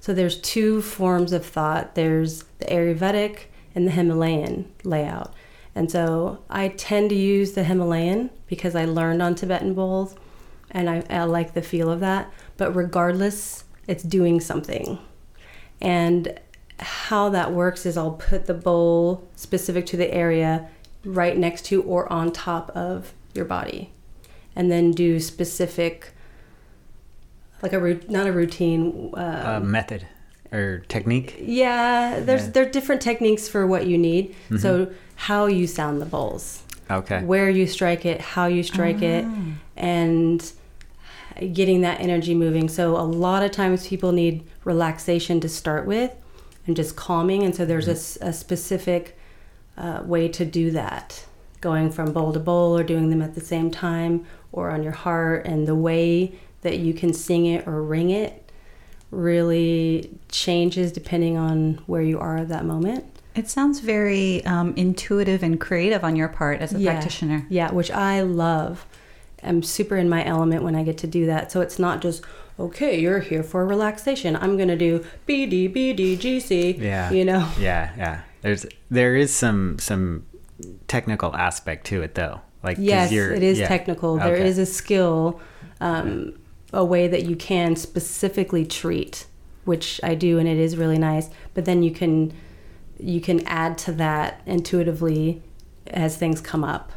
[0.00, 1.94] So there's two forms of thought.
[1.94, 3.40] There's the Ayurvedic
[3.74, 5.34] and the Himalayan layout.
[5.74, 10.16] And so I tend to use the Himalayan because I learned on Tibetan bowls
[10.70, 12.30] and I, I like the feel of that.
[12.56, 14.98] But regardless, it's doing something.
[15.80, 16.38] And
[16.78, 20.68] how that works is I'll put the bowl specific to the area
[21.04, 23.92] right next to or on top of your body
[24.56, 26.12] and then do specific
[27.62, 30.06] like a not a routine uh, Uh, method
[30.52, 31.36] or technique.
[31.40, 32.50] yeah there's Yeah.
[32.50, 34.34] there are different techniques for what you need.
[34.58, 34.94] So mm-hmm.
[35.16, 37.22] how you sound the bowls Okay.
[37.24, 39.36] where you strike it how you strike it ah.
[39.76, 40.52] and
[41.52, 42.68] getting that energy moving.
[42.68, 46.12] So a lot of times people need relaxation to start with
[46.66, 48.28] and just calming and so there's mm-hmm.
[48.28, 49.16] a specific
[49.78, 51.24] uh, way to do that.
[51.60, 54.92] Going from bowl to bowl or doing them at the same time or on your
[54.92, 56.32] heart and the way
[56.62, 58.49] that you can sing it or ring it
[59.10, 65.42] really changes depending on where you are at that moment It sounds very um, intuitive
[65.42, 66.92] and creative on your part as a Yeah.
[66.92, 67.46] practitioner.
[67.48, 68.86] Yeah, which I love.
[69.42, 71.50] I'm super in my element when I get to do that.
[71.52, 72.22] So it's not just,
[72.58, 74.34] okay, you're here for relaxation.
[74.36, 76.72] I'm going to do B, D, B, D, G, C.
[76.72, 77.10] Yeah.
[77.12, 77.48] You know?
[77.58, 78.20] Yeah, yeah.
[78.42, 80.26] There's there is some some
[80.88, 82.40] technical aspect to it though.
[82.62, 83.68] Like, Yes, you're- it is yeah.
[83.68, 84.16] technical.
[84.18, 84.46] There Okay.
[84.48, 85.40] is a skill,
[85.80, 86.34] um,
[86.72, 89.26] a way that you can specifically treat,
[89.64, 91.28] which I do, and it is really nice.
[91.54, 92.32] But then you can
[92.98, 95.42] you can add to that intuitively
[95.86, 96.92] as things come up,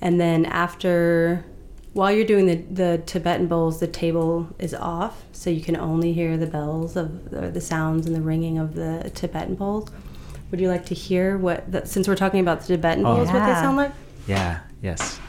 [0.00, 1.44] and then after.
[1.92, 6.12] While you're doing the, the Tibetan bowls, the table is off, so you can only
[6.12, 9.88] hear the bells of the, the sounds and the ringing of the Tibetan bowls.
[10.50, 13.14] Would you like to hear what, the, since we're talking about the Tibetan Oh.
[13.14, 13.92] bowls, what they sound like?
[14.26, 14.58] Yeah.
[14.82, 15.20] Yes.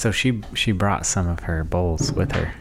[0.00, 2.54] So she she brought some of her bowls with her,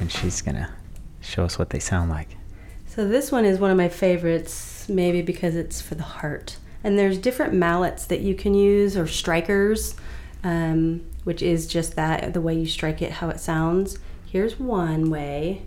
[0.00, 0.72] and she's gonna
[1.20, 2.30] show us what they sound like.
[2.86, 6.56] So this one is one of my favorites, maybe because it's for the heart.
[6.82, 9.96] And there's different mallets that you can use or strikers,
[10.42, 13.98] um, which is just that the way you strike it, how it sounds.
[14.24, 15.66] Here's one way.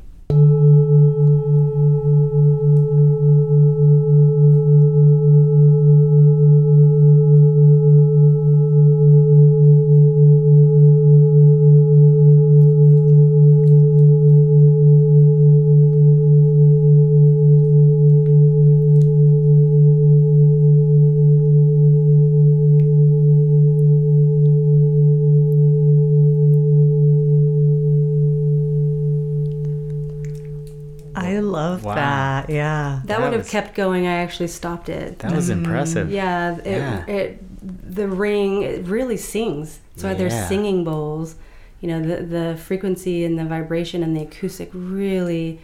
[33.41, 33.41] Yeah.
[33.41, 34.07] That, That would have was- kept going.
[34.07, 35.19] I actually stopped it.
[35.19, 35.53] That was mm.
[35.53, 36.11] impressive.
[36.11, 37.05] Yeah, it, Yeah.
[37.05, 39.79] it the ring it really sings.
[39.93, 40.17] That's why Yeah.
[40.17, 41.35] they're singing bowls.
[41.79, 45.59] You know, the the frequency and the vibration and the acoustic really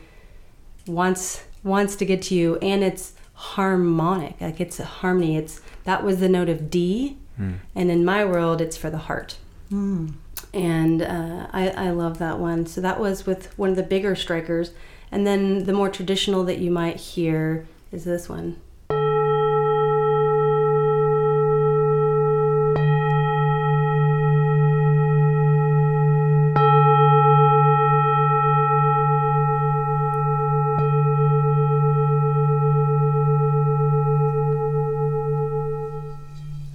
[0.86, 4.40] wants wants to get to you, and it's harmonic.
[4.42, 5.38] Like it's a harmony.
[5.38, 7.54] It's that was the note of D, hmm.
[7.76, 9.38] and in my world, it's for the heart.
[9.70, 10.08] Hmm.
[10.54, 12.66] And uh, I, I love that one.
[12.66, 14.72] So that was with one of the bigger strikers.
[15.12, 18.58] And then the more traditional that you might hear is this one.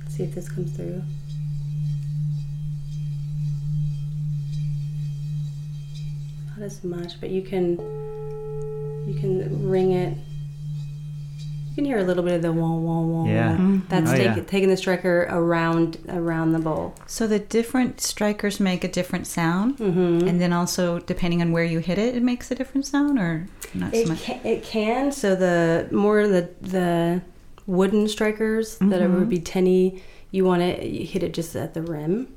[0.09, 1.03] See if this comes through.
[6.49, 7.79] Not as much, but you can
[9.06, 10.16] you can ring it.
[11.70, 13.24] You can hear a little bit of the wah wah wah.
[13.26, 13.56] Yeah.
[13.58, 13.78] wah.
[13.88, 14.42] That's Oh, take, yeah.
[14.42, 16.94] taking the striker around around the bowl.
[17.06, 20.28] So the different strikers make a different sound, Mm-hmm.
[20.28, 23.46] and then also depending on where you hit it, it makes a different sound, or
[23.72, 24.22] not so It much.
[24.22, 25.12] can, it can.
[25.12, 27.22] So the more the the
[27.66, 31.80] wooden strikers that it would be tinny, you want to hit it just at the
[31.82, 32.34] rim.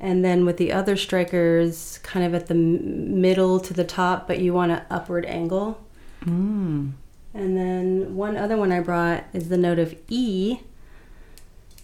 [0.00, 4.38] And then with the other strikers, kind of at the middle to the top, but
[4.40, 5.80] you want an upward angle.
[6.28, 6.92] Mm.
[7.34, 10.60] And then one other one I brought is the note of E,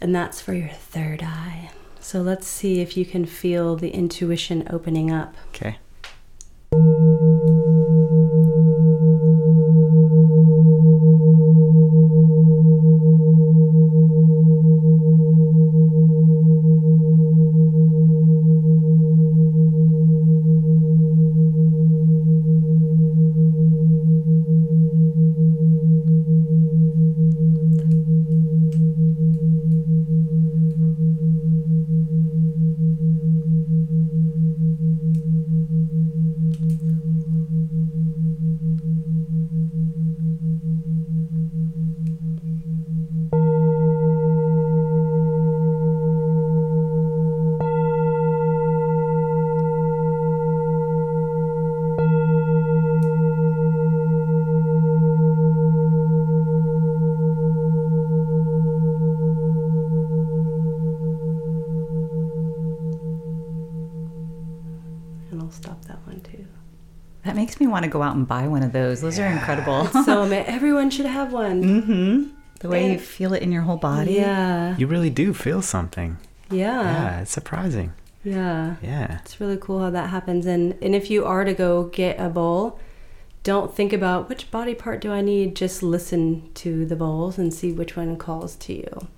[0.01, 1.71] and that's for your third eye.
[2.01, 5.35] So let's see if you can feel the intuition opening up.
[5.49, 5.79] Okay.
[67.75, 69.01] Want to go out and buy one of those.
[69.01, 69.87] Those are incredible.
[70.05, 71.63] so ama- everyone should have one.
[71.63, 72.29] mm-hmm.
[72.61, 74.13] The way you feel it in your whole body.
[74.15, 74.75] Yeah.
[74.79, 76.17] You really do feel something.
[76.51, 76.83] Yeah.
[76.83, 77.93] Yeah, it's surprising.
[78.23, 78.77] Yeah.
[78.81, 79.19] Yeah.
[79.21, 80.47] It's really cool how that happens.
[80.47, 82.79] And and if you are to go get a bowl,
[83.43, 85.57] don't think about which body part do I need.
[85.57, 89.09] Just listen to the bowls and see which one calls to you.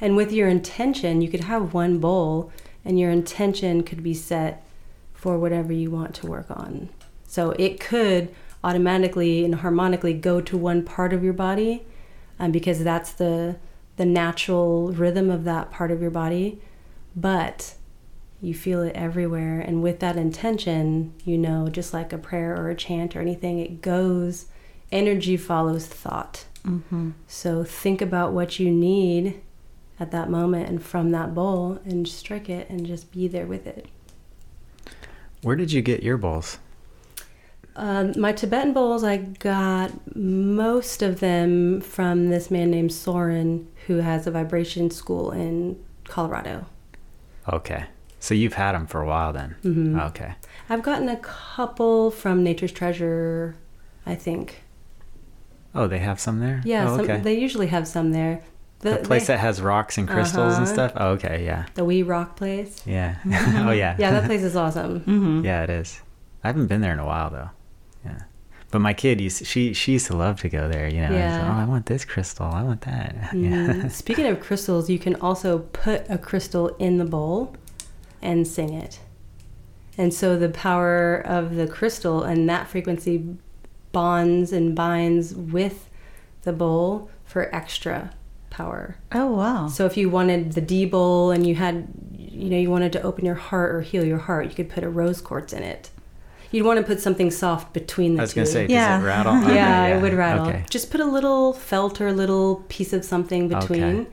[0.00, 2.50] And with your intention, you could have one bowl,
[2.84, 4.64] and your intention could be set
[5.12, 6.88] for whatever you want to work on.
[7.28, 11.86] So it could automatically and harmonically go to one part of your body,
[12.40, 13.56] um, because that's the
[13.96, 16.60] the natural rhythm of that part of your body.
[17.14, 17.74] But
[18.40, 22.70] you feel it everywhere and with that intention you know just like a prayer or
[22.70, 24.46] a chant or anything it goes
[24.92, 27.10] energy follows thought Mm-hmm.
[27.26, 29.40] so think about what you need
[29.98, 33.66] at that moment and from that bowl and strike it and just be there with
[33.66, 33.86] it
[35.42, 36.58] Where did you get your bowls?
[37.78, 43.96] Um, my tibetan bowls i got most of them from this man named soren who
[43.98, 46.66] has a vibration school in colorado
[47.50, 47.84] Okay.
[48.20, 49.54] So you've had them for a while then.
[49.64, 49.98] Mhm.
[50.08, 50.34] Okay.
[50.68, 53.54] i've gotten a couple from nature's treasure
[54.04, 54.62] i think
[55.74, 56.60] Oh, they have some there?
[56.64, 57.20] Yeah, Oh, some, okay.
[57.20, 58.40] they usually have some there.
[58.80, 60.72] the place they- that has rocks and crystals and Uh-huh.
[60.74, 60.92] stuff?
[60.96, 61.44] Oh, okay.
[61.44, 61.66] Yeah.
[61.74, 62.82] the Wee Rock place.
[62.86, 63.16] Yeah.
[63.66, 63.94] oh, yeah.
[63.98, 65.00] Yeah, that place is awesome.
[65.00, 65.44] Mm-hmm.
[65.44, 66.00] Yeah, it is.
[66.42, 67.50] I haven't been there in a while though.
[68.68, 68.72] Yeah.
[68.72, 71.10] But my kid used she she used to love to go there, you know.
[71.10, 71.38] Yeah.
[71.38, 71.56] Yeah.
[71.56, 72.46] oh, I want this crystal.
[72.46, 73.14] I want that.
[73.32, 73.82] Mm.
[73.82, 73.88] Yeah.
[73.88, 77.54] Speaking of crystals, you can also put a crystal in the bowl
[78.22, 79.00] and sing it.
[79.96, 83.36] And so the power of the crystal and that frequency
[83.92, 85.88] bonds and binds with
[86.42, 88.12] the bowl for extra
[88.50, 88.96] power.
[89.12, 89.68] Oh wow.
[89.68, 93.02] So if you wanted the D bowl and you had, you know, you wanted to
[93.02, 95.90] open your heart or heal your heart, you could put a rose quartz in it.
[96.50, 98.20] You'd want to put something soft between the two.
[98.20, 98.36] I was two.
[98.40, 98.96] gonna say, Yeah.
[98.96, 99.36] does it rattle?
[99.44, 100.46] Okay, yeah, it would rattle.
[100.48, 100.64] Okay.
[100.70, 104.06] Just put a little felt or a little piece of something between Okay.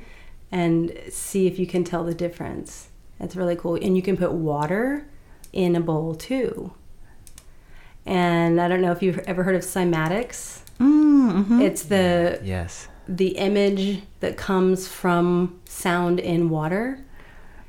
[0.51, 2.89] and see if you can tell the difference.
[3.19, 3.75] That's really cool.
[3.75, 5.05] And you can put water
[5.53, 6.71] in a bowl too.
[8.05, 10.59] And I don't know if you've ever heard of cymatics.
[10.79, 11.61] Mm-hmm.
[11.61, 12.87] It's the Yes.
[13.07, 16.99] the image that comes from sound in water.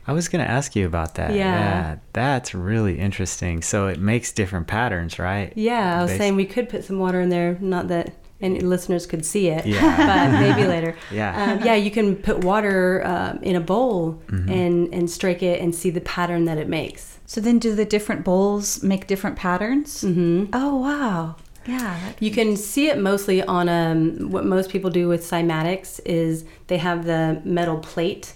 [0.07, 1.35] I was gonna ask you about that.
[1.35, 1.97] Yeah.
[2.13, 3.63] That's really interesting.
[3.63, 5.53] So it makes different patterns, right?
[5.57, 7.59] Yeah, I was Basi- saying we could put some water in there.
[7.61, 9.81] Not that any listeners could see it, Yeah.
[10.31, 10.95] but maybe later.
[11.11, 11.53] Yeah.
[11.59, 11.75] um, yeah.
[11.75, 14.51] You can put water um, in a bowl Mm-hmm.
[14.51, 17.19] and and strike it and see the pattern that it makes.
[17.27, 20.03] So then, do the different bowls make different patterns?
[20.03, 21.37] hmm Oh wow.
[21.67, 21.99] Yeah.
[22.21, 26.79] You can see it mostly on um, what most people do with cymatics is they
[26.79, 28.35] have the metal plate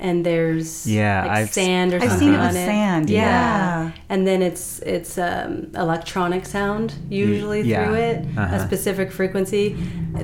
[0.00, 3.20] and there's Yeah, like I've- sand or I've something seen it on with sand, Yeah.
[3.20, 3.92] yeah.
[4.08, 8.66] and then it's it's um, electronic sound usually yeah, through it, a uh-huh.
[8.66, 9.76] specific frequency,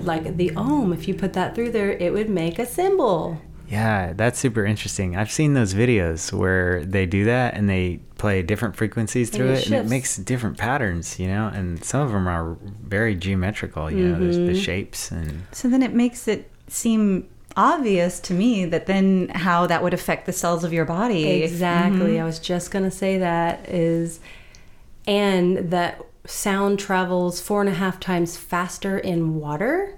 [0.02, 0.92] like the om.
[0.92, 3.40] If you put that through there, it would make a symbol.
[3.68, 5.16] Yeah, that's super interesting.
[5.16, 9.58] I've seen those videos where they do that and they play different frequencies through it
[9.58, 13.90] it, and it makes different patterns, you know, and some of them are very geometrical,
[13.90, 14.46] you know, there's Mm-hmm.
[14.54, 19.66] the shapes and So then it makes it seem obvious to me that then how
[19.66, 21.24] that would affect the cells of your body.
[21.42, 22.12] If- Exactly.
[22.14, 22.20] Mhm.
[22.20, 24.20] I was just gonna say that is,
[25.06, 29.94] and that sound travels four and a half times faster in water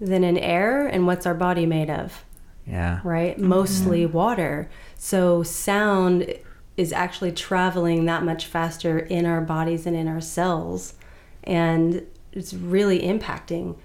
[0.00, 0.86] than in air.
[0.86, 2.24] And what's our body made of?
[2.66, 3.00] yeah.
[3.04, 3.38] right?
[3.38, 4.70] Mostly water.
[4.96, 6.32] So sound
[6.78, 10.94] is actually traveling that much faster in our bodies and in our cells.
[11.42, 12.02] And
[12.32, 13.76] it's really impacting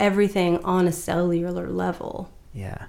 [0.00, 2.30] everything on a cellular level.
[2.56, 2.86] Yeah.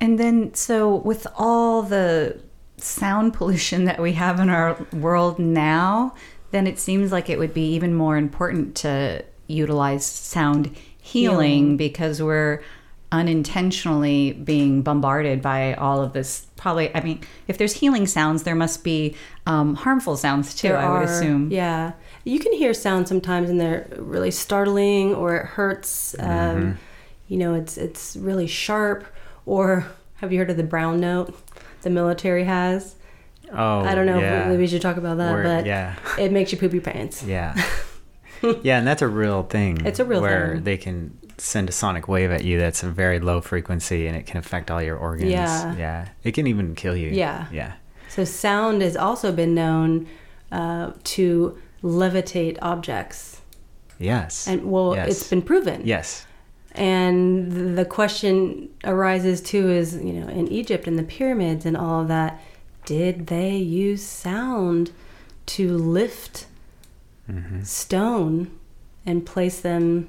[0.00, 2.40] And then, so with all the
[2.76, 6.14] sound pollution that we have in our world now,
[6.50, 11.76] then it seems like it would be even more important to utilize sound healing, Healing.
[11.76, 12.62] because we're
[13.12, 16.46] unintentionally being bombarded by all of this.
[16.56, 19.14] Probably, I mean, if there's healing sounds, there must be
[19.46, 21.50] um, harmful sounds too, I would assume.
[21.50, 21.92] Yeah.
[22.24, 26.16] You can hear sound sometimes and they're really startling or it hurts.
[26.18, 26.78] Um,
[27.28, 29.04] you know, it's it's really sharp.
[29.44, 31.34] Or have you heard of the brown note
[31.82, 32.96] the military has?
[33.52, 34.50] Oh, I don't know yeah.
[34.50, 35.94] if we should talk about that, but yeah.
[36.18, 37.22] it makes you poop your pants.
[37.22, 37.54] Yeah.
[38.62, 39.86] yeah, and that's a real thing.
[39.86, 40.64] It's a real where thing.
[40.64, 44.26] they can send a sonic wave at you that's a very low frequency and it
[44.26, 45.30] can affect all your organs.
[45.30, 45.76] Yeah.
[45.76, 46.08] Yeah.
[46.24, 47.10] It can even kill you.
[47.10, 47.46] Yeah.
[47.52, 47.74] Yeah.
[48.08, 50.08] So sound has also been known
[50.50, 53.40] uh, to levitate objects,
[53.98, 54.46] Yes.
[54.46, 55.08] and well, Yes.
[55.08, 55.82] it's been proven.
[55.84, 56.26] Yes.
[56.76, 62.02] And the question arises too: is you know in Egypt and the pyramids and all
[62.02, 62.40] of that,
[62.84, 64.90] did they use sound
[65.46, 66.46] to lift
[67.62, 68.50] stone
[69.04, 70.08] and place them.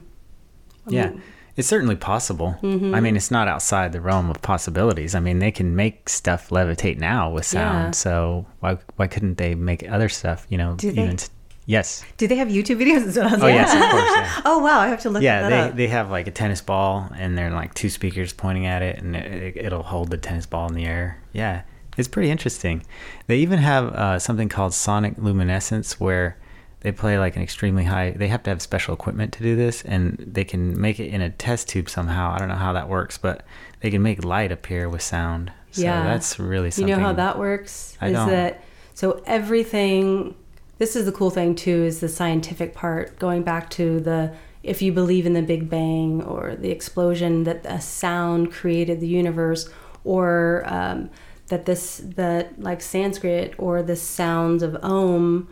[0.88, 1.10] I Yeah.
[1.10, 1.22] mean,
[1.56, 2.56] It's certainly possible.
[2.62, 2.94] Mm-hmm.
[2.94, 5.16] I mean, it's not outside the realm of possibilities.
[5.16, 7.86] I mean, they can make stuff levitate now with sound.
[7.86, 7.92] Yeah.
[7.92, 10.46] So why why couldn't they make other stuff?
[10.50, 11.02] You know, Do they?
[11.02, 11.32] even s-
[11.68, 12.04] yes.
[12.18, 13.06] Do they have YouTube videos?
[13.06, 14.04] That's what I was Oh yes, of course.
[14.18, 14.42] Yeah.
[14.46, 15.76] Oh wow, I have to look yeah, that they, up.
[15.76, 19.16] they have like a tennis ball and they're like two speakers pointing at it and
[19.16, 21.22] it, it'll hold the tennis ball in the air.
[21.34, 21.62] Yeah,
[21.98, 22.84] it's pretty interesting.
[23.28, 26.38] They even have uh, something called sonoluminescence where
[26.82, 28.12] they play like an extremely high.
[28.12, 31.22] They have to have special equipment to do this and they can make it in
[31.22, 32.34] a test tube somehow.
[32.34, 33.46] I don't know how that works, but
[33.82, 35.52] they can make light appear with sound.
[35.72, 36.04] So Yeah.
[36.04, 37.98] that's really You know how that works?
[38.00, 38.30] I is don't.
[38.30, 38.64] that
[38.94, 40.36] so everything
[40.78, 44.82] this is the cool thing too is the scientific part going back to the if
[44.82, 49.70] you believe in the big bang or the explosion that a sound created the universe
[50.04, 51.10] or um,
[51.48, 55.48] that this that like sanskrit or the sounds of om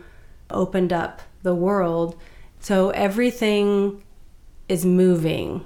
[0.50, 2.16] opened up the world.
[2.60, 4.02] So everything
[4.68, 5.64] is moving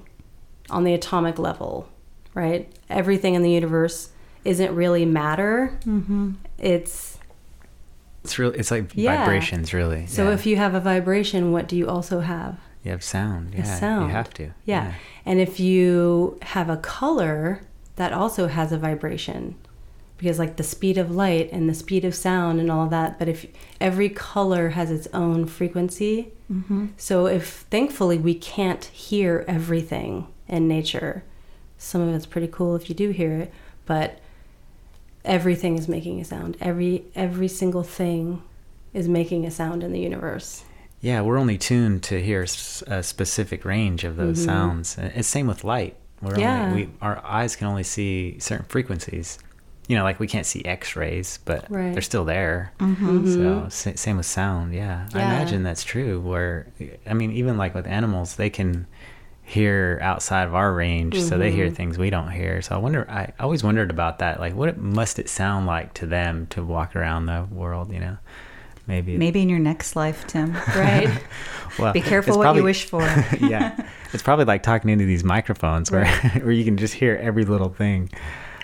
[0.69, 1.89] on the atomic level
[2.35, 2.71] right?
[2.89, 4.11] Everything in the universe
[4.45, 5.79] isn't really matter.
[5.85, 6.33] Mm-hmm.
[6.59, 7.19] it's
[8.25, 9.17] It's really it's like Yeah.
[9.19, 10.07] vibrations really.
[10.07, 10.35] so yeah.
[10.35, 13.79] if you have a vibration what do you also have you have sound, A yeah,
[13.79, 14.07] sound.
[14.09, 14.51] you have to.
[14.65, 14.95] yeah.
[15.27, 17.61] and if you have a color
[17.97, 19.55] that also has a vibration
[20.17, 23.29] because like the speed of light and the speed of sound and all that but
[23.29, 23.47] if
[23.81, 26.87] every color has its own frequency Mm-hmm.
[26.97, 31.23] so if thankfully we can't hear everything in nature
[31.79, 33.53] some of it's pretty cool if you do hear it
[33.87, 34.19] but
[35.25, 38.43] everything is making a sound every every single thing
[38.95, 40.65] is making a sound in the universe
[41.01, 42.43] Yeah, we're only tuned to hear
[42.87, 44.99] a specific range of those sounds.
[44.99, 45.97] It's same with light.
[46.21, 46.41] We're Mm-hmm.
[46.41, 46.65] Yeah.
[46.69, 49.39] only, we our eyes can only see certain frequencies.
[49.89, 51.93] You know, like we can't see X-rays, but Right.
[51.95, 52.73] they're still there.
[52.79, 53.33] Mm-hmm.
[53.35, 54.75] So same with sound.
[54.75, 55.09] Yeah.
[55.15, 56.21] I imagine that's true.
[56.21, 56.67] Where
[57.07, 58.87] I mean, even like with animals, they can
[59.51, 61.57] hear outside of our range, so they Mm-hmm.
[61.57, 62.63] hear things we don't hear.
[62.63, 63.05] So I wonder.
[63.11, 64.39] I always wondered about that.
[64.39, 67.93] Like, what must it sound like to them to walk around the world?
[67.93, 68.17] You know,
[68.87, 69.17] maybe.
[69.17, 70.53] Maybe in your next life, Tim.
[70.77, 71.11] right
[71.79, 73.03] Well, Be careful what probably- you wish for.
[73.41, 73.75] yeah,
[74.13, 76.07] it's probably like talking into these microphones where
[76.43, 78.09] where you can just hear every little thing.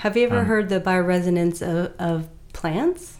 [0.00, 3.18] have you ever Um, heard the bioresonance of, of plants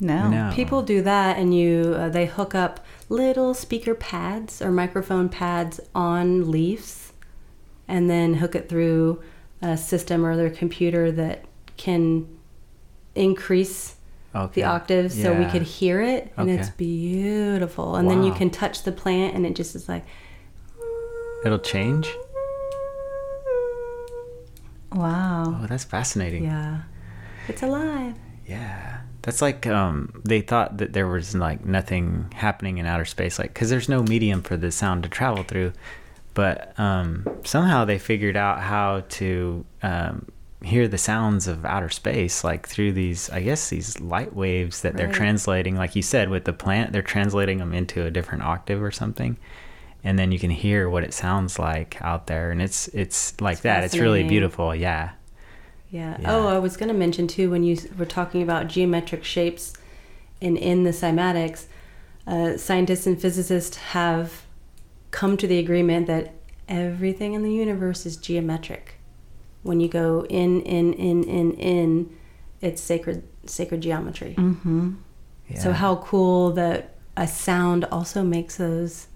[0.00, 0.28] No.
[0.28, 0.50] No.
[0.54, 5.80] People do that, and you uh, they hook up little speaker pads or microphone pads
[5.94, 7.12] on leaves,
[7.88, 9.22] and then hook it through
[9.62, 11.44] a system or their computer that
[11.76, 12.26] can
[13.14, 13.96] increase
[14.34, 14.62] Okay.
[14.62, 17.94] the octaves so we could hear it, and it's beautiful.
[17.96, 20.04] And then you can touch the plant, and it just is like
[21.44, 22.08] It'll change.
[24.92, 25.60] Wow.
[25.62, 26.44] Oh, that's fascinating.
[26.44, 26.82] yeah,
[27.48, 28.14] it's alive.
[28.46, 29.00] Yeah.
[29.24, 33.54] That's like um, they thought that there was like nothing happening in outer space, like
[33.54, 35.72] because there's no medium for the sound to travel through.
[36.34, 40.26] But um, somehow they figured out how to um,
[40.62, 44.94] hear the sounds of outer space, like through these, I guess, these light waves that
[44.94, 45.76] they're translating.
[45.76, 49.38] Like you said, with the plant, they're translating them into a different octave or something,
[50.02, 53.54] and then you can hear what it sounds like out there, and it's it's like
[53.54, 53.84] It's that.
[53.84, 54.74] It's really beautiful.
[54.74, 55.12] Yeah.
[55.94, 56.16] Yeah.
[56.18, 56.34] Yeah.
[56.34, 59.72] Oh, I was going to mention too when you were talking about geometric shapes
[60.40, 61.66] in in the cymatics,
[62.26, 64.42] uh, scientists and physicists have
[65.12, 66.34] come to the agreement that
[66.68, 68.94] everything in the universe is geometric.
[69.62, 72.16] When you go in, in, in, in, in,
[72.60, 74.34] it's sacred sacred geometry.
[74.36, 74.94] Mm-hmm.
[75.48, 75.60] yeah.
[75.60, 79.06] So how cool that a sound also makes those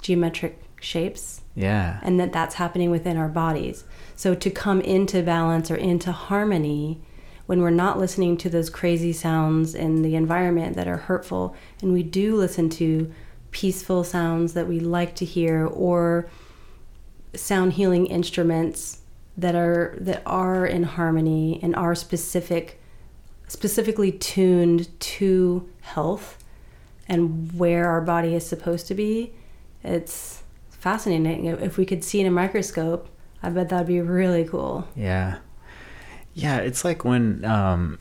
[0.00, 2.00] geometric shapes Yeah.
[2.02, 3.84] and that that's happening within our bodies.
[4.22, 7.00] So to come into balance or into harmony
[7.46, 11.92] when we're not listening to those crazy sounds in the environment that are hurtful and
[11.92, 13.12] we do listen to
[13.50, 16.30] peaceful sounds that we like to hear or
[17.34, 19.00] sound healing instruments
[19.36, 22.80] that are that are in harmony and are specific
[23.48, 26.44] specifically tuned to health
[27.08, 29.32] and where our body is supposed to be
[29.82, 31.46] it's fascinating.
[31.46, 33.08] If we could see in a microscope
[33.42, 35.38] i bet that'd be really cool Yeah.
[36.34, 37.98] Yeah, it's like when um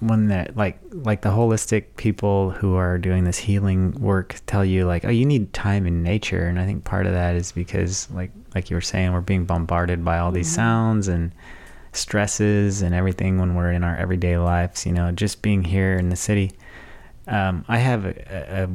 [0.00, 4.86] when that like like the holistic people who are doing this healing work tell you
[4.86, 8.10] like, oh, you need time in nature, and I think part of that is because
[8.10, 11.32] like like you were saying, we're being bombarded by all these sounds and
[11.92, 14.84] stresses and everything when we're in our everyday lives.
[14.84, 16.50] You know, just being here in the city.
[17.28, 18.68] Um, I have a, a, a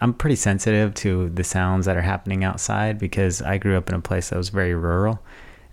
[0.00, 3.94] I'm pretty sensitive to the sounds that are happening outside because I grew up in
[3.94, 5.22] a place that was very rural.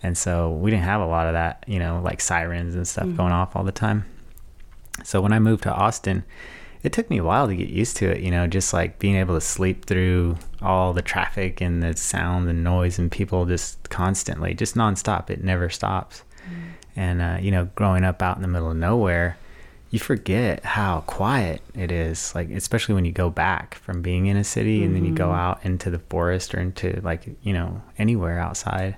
[0.02, 3.08] And so we didn't have a lot of that, you know, like sirens and stuff
[3.18, 4.06] going off all the time.
[5.04, 6.24] So when I moved to Austin,
[6.84, 9.16] it took me a while to get used to it, you know, just like being
[9.16, 13.90] able to sleep through all the traffic and the sound and noise and people just
[13.90, 15.30] constantly, just nonstop.
[15.30, 16.24] It never stops.
[16.48, 16.70] Mm.
[16.96, 19.38] And, uh, you know, growing up out in the middle of nowhere,
[19.92, 24.38] you forget how quiet it is like especially when you go back from being in
[24.38, 24.88] a city mm-hmm.
[24.88, 25.40] and then you go mm-hmm.
[25.40, 28.96] out into the forest or into like you know anywhere outside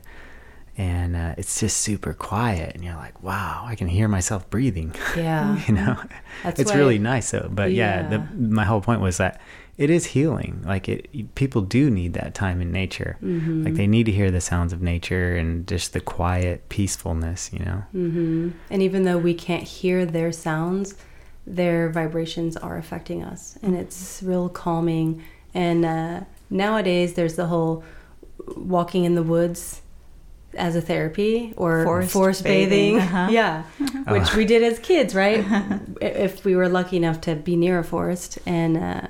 [0.77, 4.93] and uh, it's just super quiet and you're like wow i can hear myself breathing
[5.15, 5.97] yeah you know
[6.43, 9.39] That's it's really nice though but yeah, yeah the, my whole point was that
[9.77, 13.63] it is healing like it people do need that time in nature mm-hmm.
[13.63, 17.59] like they need to hear the sounds of nature and just the quiet peacefulness you
[17.59, 18.49] know mm-hmm.
[18.69, 20.95] and even though we can't hear their sounds
[21.47, 25.21] their vibrations are affecting us and it's real calming
[25.53, 27.83] and uh, nowadays there's the whole
[28.55, 29.81] walking in the woods
[30.55, 32.99] as a therapy or forest, forest bathing, bathing.
[32.99, 33.27] Uh-huh.
[33.31, 33.63] yeah
[34.07, 35.45] which we did as kids right
[36.01, 39.07] if we were lucky enough to be near a forest and uh,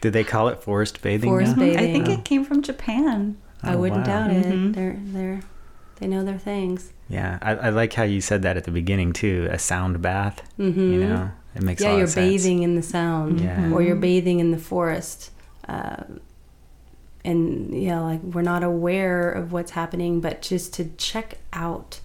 [0.00, 1.30] did they call it forest bathing?
[1.30, 1.64] Forest now?
[1.64, 1.78] bathing.
[1.78, 3.36] I think it came from Japan.
[3.62, 4.26] I oh, wouldn't wow.
[4.26, 4.46] doubt it.
[4.46, 4.72] Mm-hmm.
[4.72, 5.40] They're they're
[5.96, 6.92] they know their things.
[7.08, 9.48] Yeah, I, I, like how you said that at the beginning too.
[9.50, 10.42] A sound bath.
[10.58, 10.92] Mm-hmm.
[10.92, 11.92] You know, it makes sense.
[11.92, 11.98] yeah.
[11.98, 13.70] you're bathing in the sound, yeah.
[13.70, 15.30] or you're bathing in the forest.
[15.68, 16.04] Uh,
[17.22, 22.00] and yeah, like we're not aware of what's happening, but just to check out,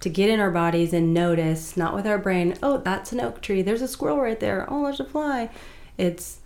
[0.00, 2.56] to get in our bodies and notice, not with our brain.
[2.62, 3.60] Oh, that's an oak tree.
[3.60, 4.66] There's a squirrel right there.
[4.70, 5.50] Oh, there's a fly.
[5.98, 6.38] It's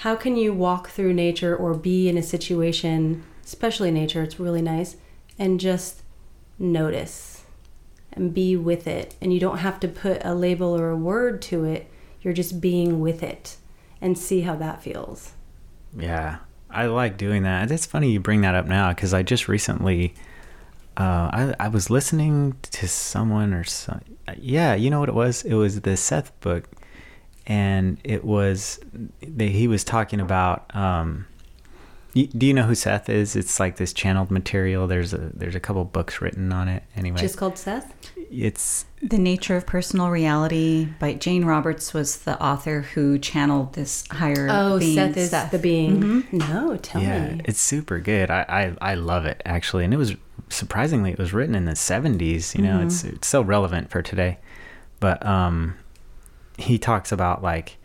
[0.00, 4.62] how can you walk through nature or be in a situation, especially nature, it's really
[4.62, 4.96] nice,
[5.38, 6.00] and just
[6.58, 7.42] notice
[8.10, 9.14] and be with it.
[9.20, 11.90] And you don't have to put a label or a word to it,
[12.22, 13.58] you're just being with it
[14.00, 15.32] and see how that feels.
[15.94, 16.38] Yeah,
[16.70, 17.70] I like doing that.
[17.70, 20.14] It's funny you bring that up now because I just recently.
[20.96, 24.00] Uh, I, I was listening to someone or some,
[24.38, 25.42] yeah, you know what it was?
[25.44, 26.68] It was the Seth book
[27.46, 28.80] and it was
[29.38, 31.26] he was talking about um,
[32.12, 33.36] do you know who Seth is?
[33.36, 34.86] It's like this channeled material.
[34.86, 36.82] There's a there's a couple books written on it.
[36.96, 37.94] Anyway, just called Seth.
[38.30, 44.04] It's the nature of personal reality by Jane Roberts was the author who channeled this
[44.10, 44.48] higher.
[44.50, 45.52] Oh, being, Seth is Seth.
[45.52, 46.02] the being.
[46.02, 46.38] Mm-hmm.
[46.38, 47.42] No, tell yeah, me.
[47.44, 48.30] It's super good.
[48.30, 50.16] I, I I love it actually, and it was
[50.48, 52.56] surprisingly it was written in the 70s.
[52.56, 52.86] You know, mm-hmm.
[52.86, 54.38] it's it's so relevant for today.
[54.98, 55.76] But um,
[56.60, 57.76] he talks about like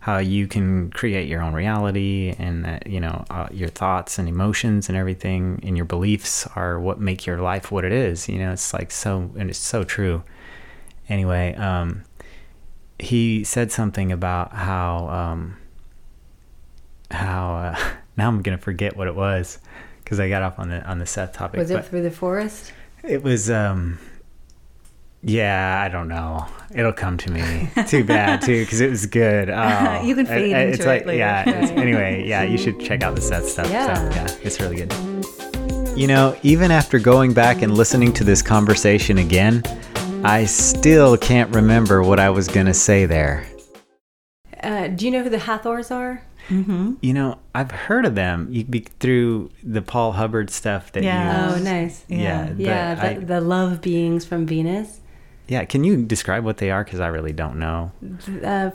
[0.00, 4.28] how you can create your own reality and that you know uh, your thoughts and
[4.28, 8.38] emotions and everything and your beliefs are what make your life what it is you
[8.38, 10.22] know it's like so and it's so true.
[11.08, 12.02] Anyway um,
[12.98, 15.56] he said something about how um,
[17.10, 17.78] how uh,
[18.16, 19.58] now i'm gonna forget what it was
[20.02, 22.72] because i got off on the on the seth topic was it through the forest?
[23.04, 23.98] it was um
[25.22, 26.46] yeah, I don't know.
[26.74, 27.70] It'll come to me.
[27.86, 29.50] Too bad too, because it was good.
[29.62, 31.18] Oh, you can fade I, into it's like, later.
[31.18, 31.48] Yeah.
[31.48, 33.70] It's, anyway, yeah, you should check out the Seth stuff.
[33.70, 33.94] Yeah.
[33.94, 34.92] So, yeah, it's really good.
[35.96, 39.62] You know, even after going back and listening to this conversation again,
[40.24, 43.46] I still can't remember what I was gonna say there.
[44.62, 46.22] Uh, do you know who the Hathors are?
[46.48, 46.94] Mm-hmm.
[47.00, 51.50] You know, I've heard of them you, be, through the Paul Hubbard stuff that yeah.
[51.50, 51.54] you.
[51.54, 52.04] Oh, nice.
[52.08, 55.00] Yeah, yeah, yeah the, I, the love beings from Venus.
[55.52, 56.82] Yeah, can you describe what they are?
[56.82, 57.92] Because I really don't know.
[58.42, 58.70] Uh,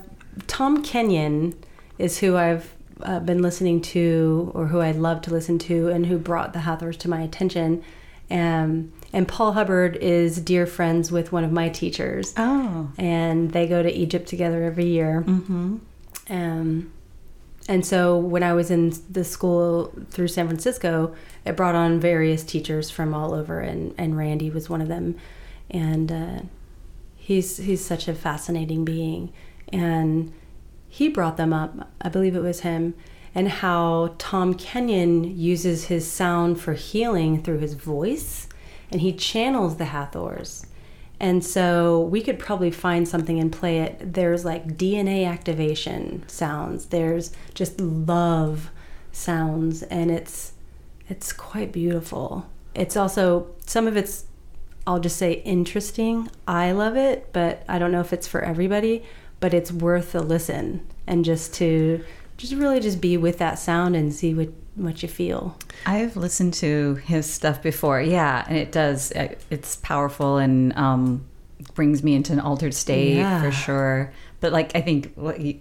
[0.45, 1.55] Tom Kenyon
[1.97, 2.71] is who I've
[3.01, 6.59] uh, been listening to, or who I'd love to listen to, and who brought the
[6.59, 7.83] Hathors to my attention.
[8.29, 12.35] Um, and Paul Hubbard is dear friends with one of my teachers.
[12.37, 12.91] Oh.
[12.99, 15.23] And they go to Egypt together every year.
[15.25, 15.77] Mm-hmm.
[16.29, 16.93] Um,
[17.67, 22.43] and so when I was in the school through San Francisco, it brought on various
[22.43, 25.15] teachers from all over, and, and Randy was one of them.
[25.71, 26.41] And uh,
[27.27, 29.33] he's he's such a fascinating being.
[29.73, 30.31] And
[30.87, 32.93] he brought them up i believe it was him
[33.35, 38.47] and how tom kenyon uses his sound for healing through his voice
[38.89, 40.65] and he channels the hathors.
[41.19, 44.13] And so we could probably find something and play it.
[44.13, 46.85] There's like dna activation sounds.
[46.85, 48.69] There's just love
[49.11, 50.53] sounds and it's
[51.09, 52.45] it's quite beautiful.
[52.73, 54.26] It's also some of it's
[54.87, 56.31] I'll just say interesting.
[56.47, 59.03] I love it, but I don't know if it's for everybody,
[59.41, 62.03] but it's worth a listen and just to
[62.37, 65.57] just really just be with that sound and see what what you feel.
[65.85, 67.99] I've listened to his stuff before.
[67.99, 71.25] Yeah, and it does uh, it's powerful and um
[71.73, 73.41] brings me into an altered state yeah.
[73.41, 74.13] for sure.
[74.39, 75.59] But like I think what you,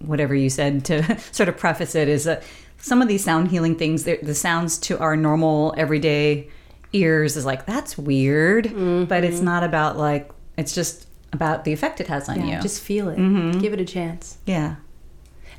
[0.00, 2.42] whatever you said to sort of preface it is that
[2.76, 6.48] some of these sound healing things, the sounds to our normal everyday
[6.92, 9.04] ears is like that's weird mm-hmm.
[9.04, 12.62] but it's not about like it's just about the effect it has on yeah, you
[12.62, 13.58] just feel it mm-hmm.
[13.60, 14.76] give it a chance yeah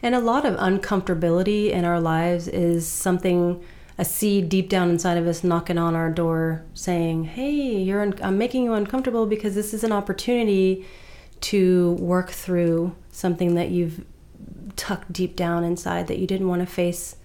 [0.02, 3.64] And a lot of uncomfortability in our lives is something,
[3.98, 8.20] a seed deep down inside of us knocking on our door saying, Hey, you're un-
[8.22, 10.86] I'm making you uncomfortable because this is an opportunity
[11.42, 14.04] to work through something that you've
[14.76, 17.16] tucked deep down inside that you didn't want to face,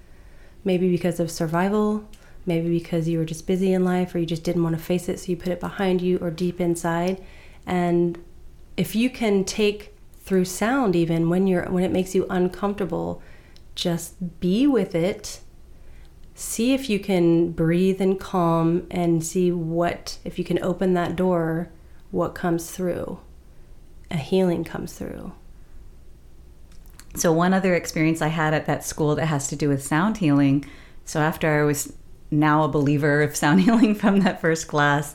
[0.65, 2.07] maybe because of survival,
[2.47, 5.09] maybe because you were just busy in life or you just didn't want to face
[5.09, 7.23] it, so you put it behind you or deep inside.
[7.67, 8.19] And
[8.77, 13.23] if you can take through sound even when you're when it makes you uncomfortable
[13.77, 15.41] just be with it
[16.35, 21.15] see if you can breathe and calm and see what if you can open that
[21.15, 21.71] door
[22.11, 23.21] what comes through
[24.11, 25.33] a healing comes through
[27.15, 30.19] So one other experience I had at that school that has to do with sound
[30.19, 30.67] healing.
[31.07, 31.95] So after I was
[32.39, 35.15] now a believer of sound healing from that first class,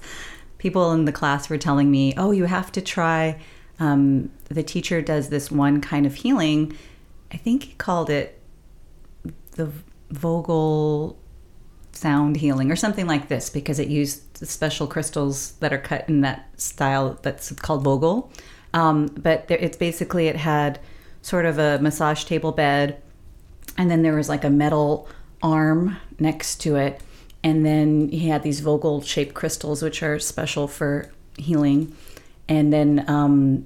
[0.57, 3.39] people in the class were telling me, "Oh, you have to try."
[3.79, 6.77] Um, the teacher does this one kind of healing.
[7.31, 8.39] I think he called it
[9.51, 9.71] the
[10.11, 11.17] Vogel
[11.93, 16.21] sound healing or something like this because it used special crystals that are cut in
[16.21, 18.31] that style that's called Vogel.
[18.73, 20.79] Um, but there, it's basically it had
[21.21, 23.01] sort of a massage table bed,
[23.77, 25.07] and then there was like a metal
[25.43, 27.01] arm next to it,
[27.43, 31.95] and then he had these Vogel shaped crystals which are special for healing,
[32.47, 33.65] and then um,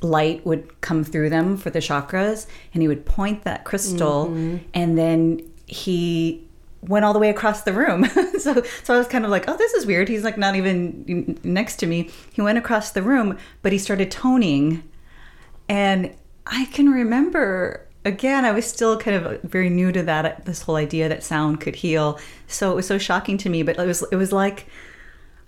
[0.00, 4.26] light would come through them for the chakras and he would point that crystal
[4.74, 6.44] and then he
[6.82, 8.06] went all the way across the room.
[8.38, 10.08] So so i was kind of like oh this is weird.
[10.08, 12.08] He's like not even next to me.
[12.32, 14.84] He went across the room but he started toning.
[15.68, 16.14] And
[16.46, 20.76] i can remember again i was still kind of very new to that this whole
[20.76, 24.02] idea that sound could heal so it was so shocking to me but it was
[24.10, 24.66] it was like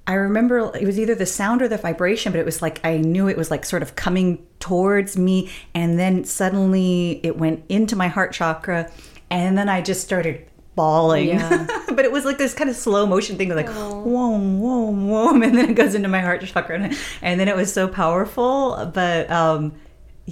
[0.07, 2.97] I remember it was either the sound or the vibration, but it was like I
[2.97, 7.95] knew it was like sort of coming towards me, and then suddenly it went into
[7.95, 8.91] my heart chakra,
[9.31, 11.29] and then I just started bawling.
[11.29, 11.67] Yeah.
[11.89, 15.57] but it was like this kind of slow motion thing, like whoa, whoa, whoa, and
[15.57, 18.91] then it goes into my heart chakra, and, and then it was so powerful.
[18.93, 19.75] But um,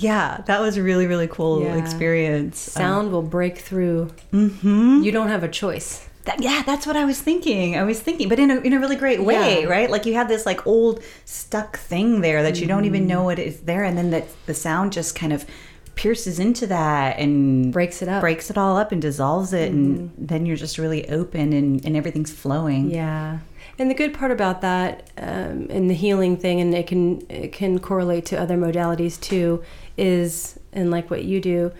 [0.00, 1.76] yeah, that was a really really cool Yeah.
[1.76, 2.56] experience.
[2.76, 5.02] Um, sound will break through mm-hmm.
[5.02, 5.90] you don't have a choice
[6.24, 7.76] That, yeah, that's what I was thinking.
[7.78, 9.68] I was thinking, but in a, in a really great way, Yeah.
[9.76, 9.88] right?
[9.94, 13.08] Like you have this like old stuck thing there that you don't even mm-hmm.
[13.12, 15.46] know what is there, and then that the sound just kind of
[15.94, 18.20] pierces into that and Breaks it up.
[18.20, 20.26] breaks it all up and dissolves it, and mm-hmm.
[20.30, 22.90] then you're just really open and, and everything's flowing.
[22.90, 23.38] Yeah,
[23.78, 27.52] and the good part about that um, in the healing thing, and it can it
[27.52, 29.62] can correlate to other modalities too,
[29.96, 31.72] is and like what you do,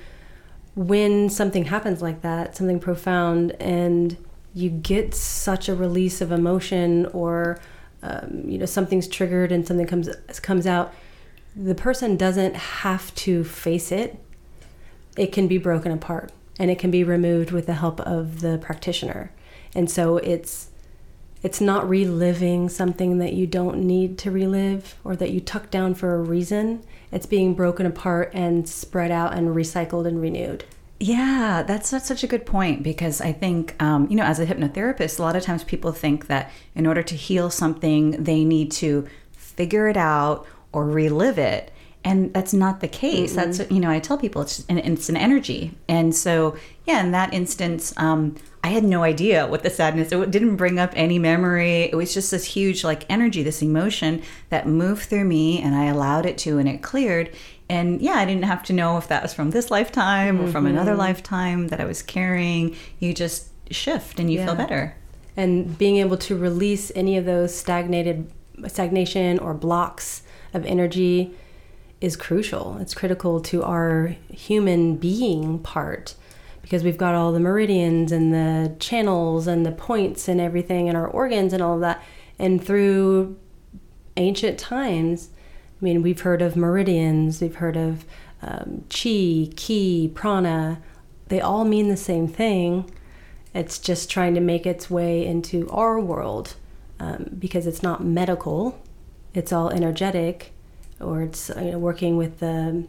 [0.75, 4.17] when something happens like that, something profound, and
[4.55, 7.59] you get such a release of emotion, or
[8.03, 10.09] um, you know something's triggered and something comes
[10.41, 10.95] comes out,
[11.57, 14.19] the person doesn't have to face it.
[15.17, 16.31] It can be broken apart,
[16.61, 19.33] and it can be removed with the help of the practitioner,
[19.75, 20.71] and so it's
[21.43, 25.95] it's not reliving something that you don't need to relive or that you tuck down
[25.95, 26.83] for a reason.
[27.13, 30.65] It's being broken apart and spread out and recycled and renewed.
[31.01, 34.47] Yeah, that's that's such a good point because I think um, you know as a
[34.47, 38.73] hypnotherapist, a lot of times people think that in order to heal something, they need
[38.73, 41.71] to figure it out or relive it,
[42.05, 43.35] and that's not the case.
[43.35, 47.13] That's you know I tell people it's an, it's an energy, and so yeah, in
[47.13, 50.13] that instance, um, I had no idea what the sadness.
[50.13, 51.83] It didn't bring up any memory.
[51.83, 55.87] It was just this huge like energy, this emotion that moved through me, and I
[55.87, 57.35] allowed it to, and it cleared.
[57.69, 60.67] And yeah, I didn't have to know if that was from this lifetime or from
[60.67, 62.75] another lifetime that I was carrying.
[62.99, 64.97] You just shift and you feel better.
[65.37, 68.33] And being able to release any of those stagnated
[68.67, 70.23] stagnation or blocks
[70.55, 71.35] of energy
[72.01, 72.79] is crucial.
[72.79, 76.15] It's critical to our human being part
[76.63, 80.97] because we've got all the meridians and the channels and the points and everything and
[80.97, 82.03] our organs and all of that.
[82.39, 83.39] And through
[84.17, 85.31] ancient times,
[85.81, 88.05] I mean, we've heard of meridians, we've heard of
[88.43, 90.81] um, chi, ki, prana.
[91.29, 92.91] They all mean the same thing.
[93.55, 96.55] It's just trying to make its way into our world
[97.01, 98.81] um, because it's not medical.
[99.35, 100.53] It's all energetic,
[101.01, 102.87] or it's you know, working with the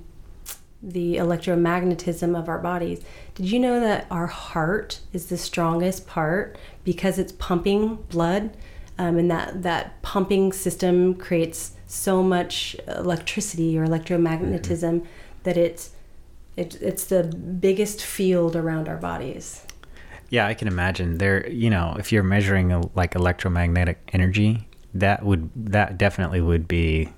[0.82, 3.01] the electromagnetism of our bodies.
[3.36, 8.55] Did you know that our heart is the strongest part because it's pumping blood,
[8.97, 15.05] um, and that that pumping system creates so much electricity or electromagnetism
[15.43, 15.91] that it's
[16.55, 19.66] it, it's the biggest field around our bodies.
[20.30, 21.49] Yeah, I can imagine there.
[21.49, 27.10] You know, if you're measuring uh, like electromagnetic energy, that would that definitely would be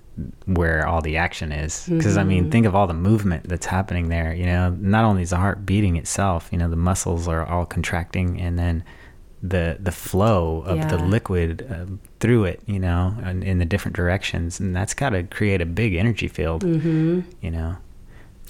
[0.46, 2.30] where all the action is because i Mm-hmm.
[2.30, 5.38] mean think of all the movement that's happening there you know not only is the
[5.38, 8.84] heart beating itself you know the muscles are all contracting and then
[9.42, 11.86] the the flow of the liquid uh,
[12.20, 15.66] through it you know and in the different directions and that's got to create a
[15.66, 17.78] big energy field hmm you know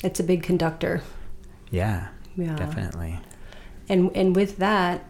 [0.03, 1.01] It's a big conductor.
[1.70, 2.55] yeah Yeah.
[2.55, 3.20] definitely
[3.88, 5.03] And and with that,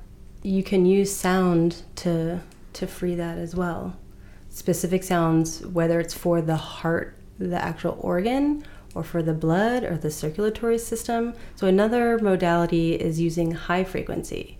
[0.44, 2.40] you can use sound to
[2.74, 3.96] to free that as well.
[4.52, 9.98] Specific sounds, whether it's for the heart, the actual organ, or for the blood or
[9.98, 11.34] the circulatory system.
[11.56, 14.58] So another modality is using high frequency.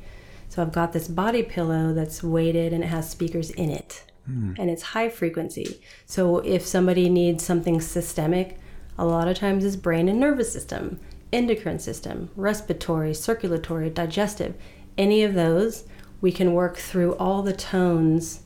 [0.48, 4.06] So I've got this body pillow that's weighted and it has speakers in it.
[4.26, 4.54] Hmm.
[4.58, 5.82] And it's high frequency.
[6.06, 8.60] So if somebody needs something systemic,
[8.98, 11.02] a lot of times it's brain and nervous system,
[11.34, 14.56] endocrine system, respiratory, circulatory, digestive.
[14.98, 15.84] Any of those,
[16.22, 18.44] we can work through all the tones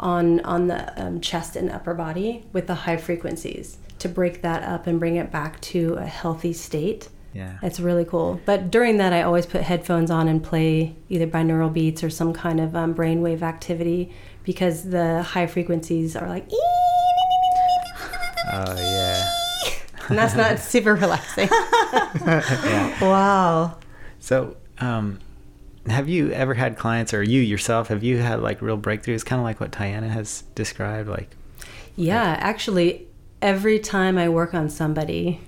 [0.00, 4.62] on on the um, chest and upper body with the high frequencies to break that
[4.62, 7.08] up and bring it back to a healthy state.
[7.32, 8.40] yeah It's really cool.
[8.44, 12.32] But during that, I always put headphones on and play either binaural beats or some
[12.32, 16.48] kind of um, brainwave activity because the high frequencies are like,
[18.52, 19.40] oh yeah
[20.10, 21.48] and that's not super relaxing.
[21.50, 23.78] yeah Wow.
[24.18, 25.20] So, um,
[25.86, 29.40] have you ever had clients, or you yourself, have you had like real breakthroughs, kind
[29.40, 31.08] of like what Tiana has described?
[31.08, 31.30] Like,
[31.96, 33.06] Yeah, actually,
[33.40, 35.40] every time I work on somebody,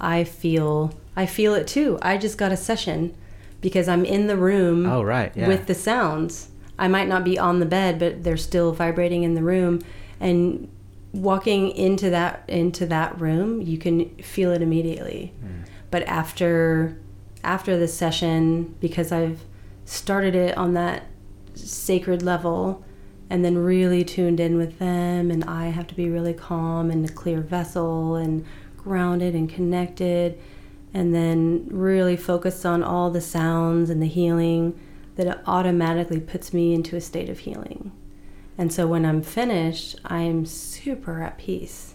[0.00, 1.98] I feel I feel it too.
[2.02, 3.14] I just got a session
[3.60, 6.50] because I'm in the room oh right, yeah, with the sounds.
[6.78, 9.80] I might not be on the bed, but they're still vibrating in the room
[10.20, 10.68] and
[11.12, 15.32] walking into that into that room, you can feel it immediately.
[15.40, 15.62] Hmm.
[15.90, 16.98] But after
[17.42, 19.40] after the session because I've
[19.86, 21.06] started it on that
[21.54, 22.84] sacred level
[23.30, 27.08] and then really tuned in with them and I have to be really calm and
[27.08, 28.44] a clear vessel and
[28.76, 30.38] grounded and connected
[30.92, 34.78] and then really focused on all the sounds and the healing
[35.16, 37.92] that it automatically puts me into a state of healing.
[38.58, 41.94] And so when I'm finished, I'm super at peace.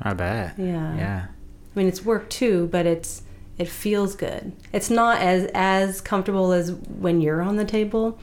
[0.00, 0.58] I bet.
[0.58, 0.96] Yeah.
[0.96, 3.22] yeah, I mean, it's work too, but it's
[3.58, 4.52] it feels good.
[4.72, 8.18] It's not as as comfortable as when you're on the table.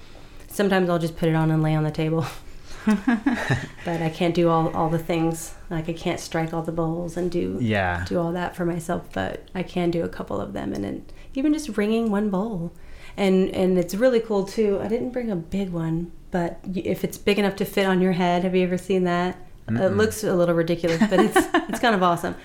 [0.48, 2.26] Sometimes I'll just put it on and lay on the table.
[2.86, 5.54] but I can't do all, all the things.
[5.70, 8.06] Like I can't strike all the bowls and do yeah.
[8.08, 11.06] do all that for myself, but I can do a couple of them and then
[11.36, 12.74] even just ringing one bowl.
[13.18, 14.80] And and it's really cool too.
[14.82, 18.14] I didn't bring a big one, but if it's big enough to fit on your
[18.14, 19.38] head, have you ever seen that?
[19.68, 19.96] It Mm-mm.
[19.96, 21.38] looks a little ridiculous, but it's
[21.70, 22.36] it's kind of awesome.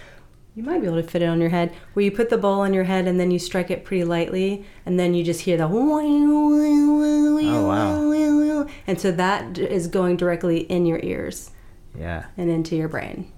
[0.56, 2.60] You might be able to fit it on your head, where you put the bowl
[2.62, 5.58] on your head and then you strike it pretty lightly, and then you just hear
[5.58, 8.66] the Oh, wow.
[8.86, 11.50] and so that is going directly in your ears
[11.98, 12.24] Yeah.
[12.38, 13.30] and into your brain.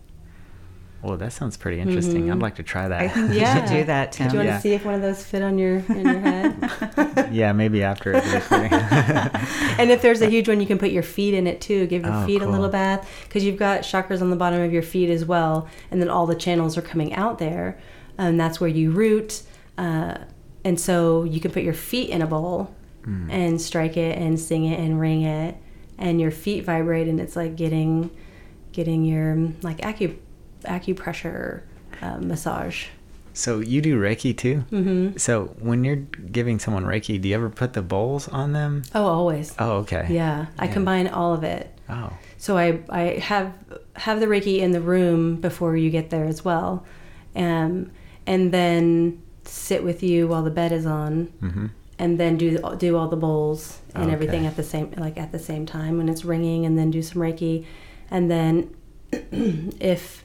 [1.02, 2.26] Well, that sounds pretty interesting.
[2.26, 2.32] Mhm.
[2.32, 3.00] I'd like to try that.
[3.00, 3.54] I think you Yeah.
[3.66, 4.28] should do that, Tim.
[4.28, 4.56] Do you want Yeah.
[4.56, 7.28] to see if one of those fit on your in your head?
[7.32, 8.72] yeah, maybe after the recording.
[9.78, 11.86] and if there's a huge one, you can put your feet in it too.
[11.86, 14.72] Give your Oh, feet a little bath because you've got chakras on the bottom of
[14.72, 17.78] your feet as well, and then all the channels are coming out there,
[18.18, 19.42] and that's where you root.
[19.76, 20.14] Uh,
[20.64, 22.74] and so you can put your feet in a bowl
[23.06, 23.28] Mm.
[23.30, 25.54] and strike it and sing it and ring it,
[25.96, 28.10] and your feet vibrate, and it's like getting
[28.72, 30.14] getting your like acu
[30.64, 31.62] acupressure
[32.02, 32.86] uh, massage.
[33.32, 34.60] so you do Reiki too?
[34.70, 38.82] hmm So when you're giving someone Reiki, do you ever put the bowls on them?
[38.94, 39.54] Oh, always.
[39.58, 40.06] Oh, okay.
[40.10, 40.72] Yeah, I Yeah.
[40.72, 41.72] combine all of it.
[41.88, 43.52] Oh, So I, I have
[43.96, 46.84] have the Reiki in the room before you get there as well,
[47.34, 47.90] um,
[48.26, 51.66] and then sit with you while the bed is on, mm-hmm.
[51.98, 54.12] and then do do all the bowls and Okay.
[54.12, 57.02] everything at the same like at the same time when it's ringing, and then do
[57.02, 57.64] some Reiki,
[58.10, 58.70] and then
[59.80, 60.22] if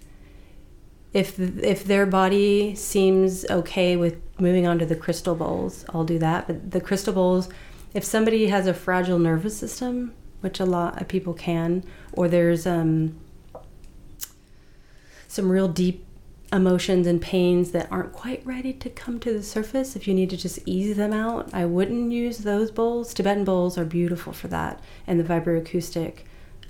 [1.14, 6.20] if if their body seems okay with moving on to the crystal bowls, I'll do
[6.20, 6.48] that.
[6.48, 7.50] But the crystal bowls,
[7.94, 11.84] if somebody has a fragile nervous system, which a lot of people can,
[12.14, 13.20] or there's um,
[15.28, 16.06] some real deep
[16.52, 20.30] emotions and pains that aren't quite ready to come to the surface, if you need
[20.32, 23.14] to just ease them out, I wouldn't use those bowls.
[23.14, 26.20] Tibetan bowls are beautiful for that, and the vibroacoustic,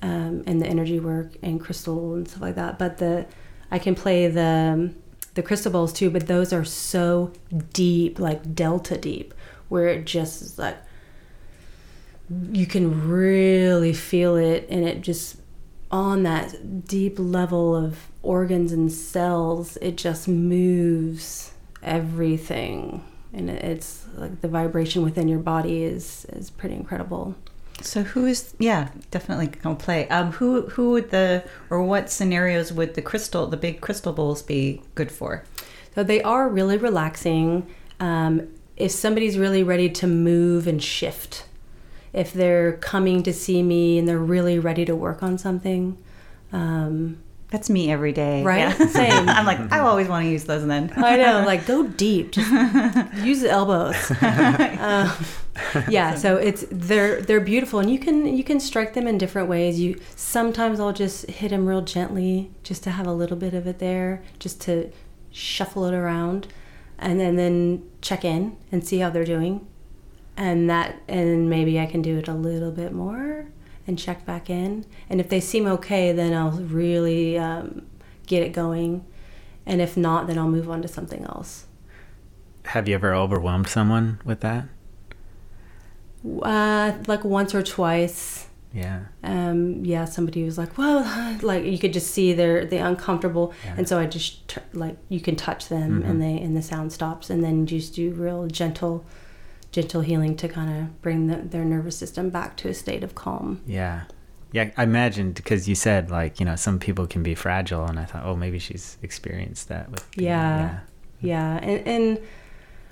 [0.02, 2.78] um, and the energy work and crystal and stuff like that.
[2.78, 3.26] But the
[3.74, 4.94] I can play the
[5.34, 7.34] the crystal bowls too, but those are so
[7.74, 9.34] deep, like delta deep,
[9.68, 10.78] where it just is like
[12.52, 15.38] you can really feel it and it just
[15.92, 23.04] on that deep level of organs and cells it just moves everything.
[23.34, 27.36] And it's like the vibration within your body is is pretty incredible
[27.84, 30.08] So who is yeah, definitely gonna play.
[30.10, 34.42] Um who who would the or what scenarios would the crystal the big crystal bowls
[34.42, 35.44] be good for?
[35.96, 37.68] So they are really relaxing.
[38.00, 41.46] Um, if somebody's really ready to move and shift,
[42.12, 45.98] if they're coming to see me and they're really ready to work on something,
[46.52, 47.18] um,
[47.54, 48.42] That's me every day.
[48.42, 48.58] Right?
[48.80, 48.88] Yeah.
[48.88, 49.30] Same.
[49.30, 50.92] I'm like, I always want to use those and then.
[50.98, 52.50] I know, like go deep, just
[53.24, 54.12] use the elbows.
[54.84, 55.12] Um,
[55.88, 59.48] yeah, so it's they're they're beautiful, and you can you can strike them in different
[59.48, 59.80] ways.
[59.80, 63.66] You sometimes I'll just hit them real gently, just to have a little bit of
[63.68, 64.92] it there, just to
[65.32, 66.48] shuffle it around,
[66.98, 69.66] and then then check in and see how they're doing,
[70.36, 73.46] and that and maybe I can do it a little bit more
[73.88, 77.86] and check back in, and if they seem okay, then I'll really um,
[78.28, 79.04] get it going,
[79.66, 81.66] and if not, then I'll move on to something else.
[82.68, 84.66] Have you ever overwhelmed someone with that?
[86.42, 88.48] Uh, like once or twice.
[88.74, 89.02] Yeah.
[89.24, 91.04] Um, yeah, somebody was like, "Well,"
[91.42, 93.76] like you could just see they're they uncomfortable, Yeah.
[93.78, 96.10] and so I just t- like you can touch them, Mhm.
[96.10, 99.06] and they and the sound stops, and then just do real gentle,
[99.74, 103.14] gentle healing to kind of bring the, their nervous system back to a state of
[103.16, 103.62] calm.
[103.68, 104.04] Yeah.
[104.54, 108.00] Yeah, I imagined because you said like, you know, some people can be fragile and
[108.00, 110.80] I thought, "Oh, maybe she's experienced that with being- Yeah.
[111.20, 112.20] Yeah, and and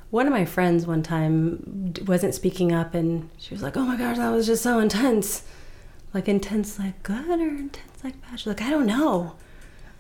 [0.09, 3.95] one of my friends one time wasn't speaking up, and she was like, "Oh my
[3.97, 5.43] gosh, that was just so intense."
[6.13, 8.39] Like intense, like good or intense, like bad.
[8.39, 9.35] She's like, I don't know.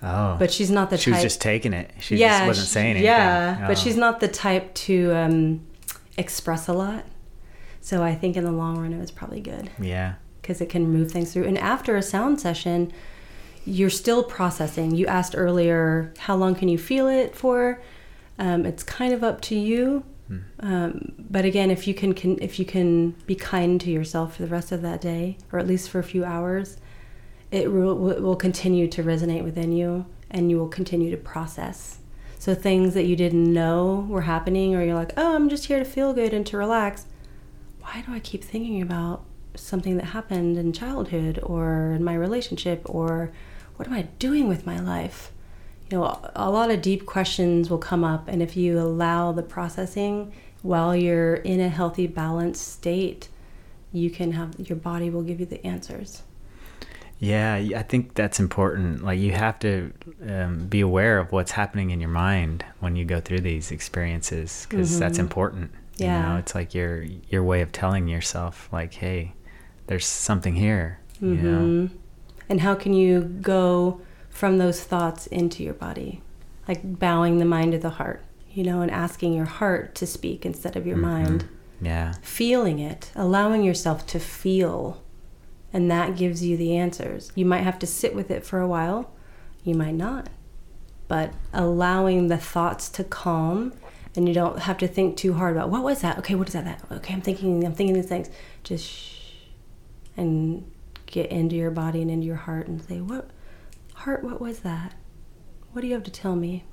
[0.03, 0.35] Oh.
[0.39, 1.17] but she's not the she type.
[1.19, 1.91] was just taking it.
[1.99, 3.05] She yeah, just wasn't she- saying anything.
[3.05, 3.81] Yeah, but Oh.
[3.81, 5.61] she's not the type to um,
[6.21, 7.03] express a lot.
[7.81, 10.13] So I think in the long run, it was probably good Yeah.
[10.41, 11.45] because it can move things through.
[11.45, 12.93] And after a sound session,
[13.65, 14.95] you're still processing.
[14.95, 17.81] You asked earlier, how long can you feel it for?
[18.39, 20.03] Um, it's kind of up to you.
[20.27, 20.37] Hmm.
[20.59, 24.43] Um, but again, if you can, can if you can be kind to yourself for
[24.43, 26.77] the rest of that day, or at least for a few hours,
[27.51, 31.97] it will, will continue to resonate within you, and you will continue to process.
[32.41, 35.77] So things that you didn't know were happening, or you're like, oh, I'm just here
[35.77, 37.05] to feel good and to relax.
[37.81, 39.23] Why do I keep thinking about
[39.53, 43.31] something that happened in childhood or in my relationship, or
[43.75, 45.31] what am I doing with my life?
[45.91, 49.43] you know, a lot of deep questions will come up, and if you allow the
[49.43, 50.31] processing
[50.61, 53.27] while you're in a healthy, balanced state,
[53.91, 56.23] you can have your body will give you the answers.
[57.23, 59.03] Yeah, I think that's important.
[59.05, 59.93] Like you have to
[60.27, 64.65] um, be aware of what's happening in your mind when you go through these experiences
[64.67, 65.21] because that's Mhm.
[65.27, 65.71] important.
[65.97, 66.21] You Yeah.
[66.23, 69.33] know, it's like your your way of telling yourself like, "Hey,
[69.85, 71.59] there's something here." You know.
[71.61, 71.89] Mhm.
[72.49, 74.01] And how can you go
[74.31, 76.21] from those thoughts into your body?
[76.67, 80.43] Like bowing the mind to the heart, you know, and asking your heart to speak
[80.43, 81.01] instead of your Mhm.
[81.01, 81.45] mind.
[81.83, 82.13] Yeah.
[82.21, 85.01] feeling it, allowing yourself to feel,
[85.73, 87.31] and that gives you the answers.
[87.35, 89.11] You might have to sit with it for a while,
[89.63, 90.29] you might not,
[91.07, 93.73] but allowing the thoughts to calm,
[94.15, 96.17] and you don't have to think too hard about what was that.
[96.19, 96.65] Okay, what is that?
[96.65, 98.29] That okay, I'm thinking, I'm thinking these things.
[98.63, 99.19] Just shh,
[100.17, 100.69] and
[101.05, 103.29] get into your body and into your heart and say, what
[103.93, 104.23] heart?
[104.23, 104.93] What was that?
[105.71, 106.65] What do you have to tell me?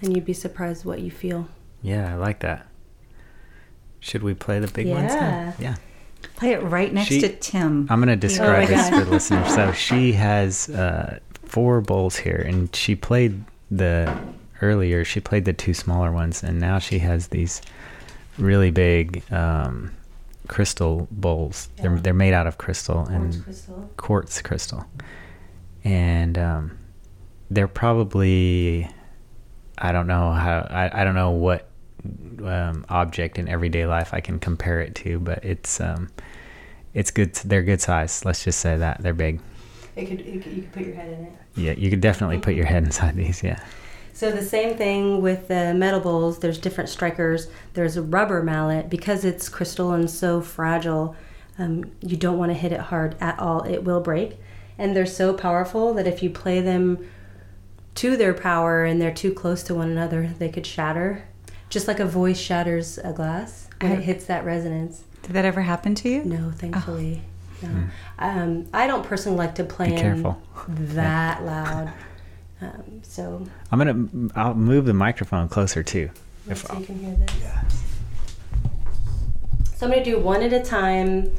[0.00, 1.48] And you'd be surprised what you feel.
[1.82, 2.66] Yeah, I like that.
[4.00, 5.20] Should we play the big ones Yeah.
[5.20, 5.54] now?
[5.58, 5.74] Yeah.
[6.36, 7.86] Play it right next She- to Tim.
[7.90, 9.04] I'm going to describe my this God.
[9.04, 9.54] for listeners.
[9.54, 14.16] So she has uh, four bowls here, and she played the
[14.62, 15.04] earlier.
[15.04, 17.60] She played the two smaller ones, and now she has these
[18.38, 19.92] really big um,
[20.46, 21.68] crystal bowls.
[21.76, 23.90] They're they're made out of crystal and crystal.
[23.96, 24.86] quartz crystal,
[25.84, 26.78] and um,
[27.50, 28.88] they're probably
[29.76, 31.67] I don't know how I, I don't know what
[32.42, 36.08] um, object in everyday life I can compare it to, but it's um,
[36.94, 37.34] it's good.
[37.34, 38.24] They're good size.
[38.24, 39.40] Let's just say that they're big.
[39.96, 41.32] It could, you could you could put your head in it.
[41.56, 43.42] Yeah, you could definitely put your head inside these.
[43.42, 43.60] Yeah.
[44.12, 46.40] So the same thing with the metal bowls.
[46.40, 47.48] There's different strikers.
[47.74, 51.14] There's a rubber mallet because it's crystal and so fragile.
[51.58, 53.62] Um, you don't want to hit it hard at all.
[53.62, 54.36] It will break,
[54.76, 57.04] and they're so powerful that if you play them
[57.96, 61.27] to their power and they're too close to one another, they could shatter.
[61.68, 65.04] Just like a voice shatters a glass when it hits that resonance.
[65.22, 66.24] Did that ever happen to you?
[66.24, 67.22] No, thankfully.
[67.62, 67.68] No.
[68.18, 69.94] Um, I don't personally like to play Hmm.
[69.96, 70.42] Be careful.
[70.68, 71.92] that loud.
[72.60, 74.30] Um, so, I'm gonna.
[74.34, 76.10] I'll move the microphone closer too.
[76.48, 77.36] If so you can hear this.
[77.40, 77.62] Yeah.
[79.76, 81.30] So I'm going to do one at a time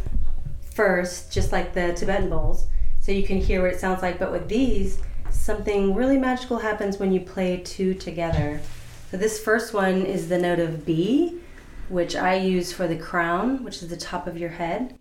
[0.73, 2.67] first, just like the Tibetan bowls,
[3.01, 4.17] so you can hear what it sounds like.
[4.17, 4.99] But with these,
[5.29, 8.61] something really magical happens when you play two together.
[9.09, 11.39] So this first one is the note of B,
[11.87, 14.99] which I use for the crown, which is the top of your head.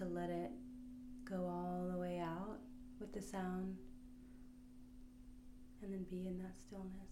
[0.00, 0.50] To let it
[1.28, 2.58] go all the way out
[2.98, 3.76] with the sound
[5.82, 7.10] and then be in that stillness.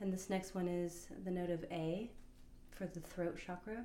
[0.00, 2.10] And this next one is the note of A
[2.72, 3.84] for the throat chakra.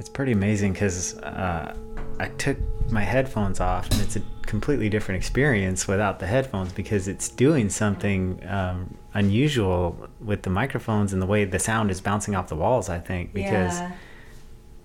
[0.00, 1.76] It's pretty amazing because uh,
[2.18, 2.56] I took
[2.90, 7.68] my headphones off and it's a completely different experience without the headphones because it's doing
[7.68, 12.56] something um, unusual with the microphones and the way the sound is bouncing off the
[12.56, 12.88] walls.
[12.88, 13.92] I think because yeah.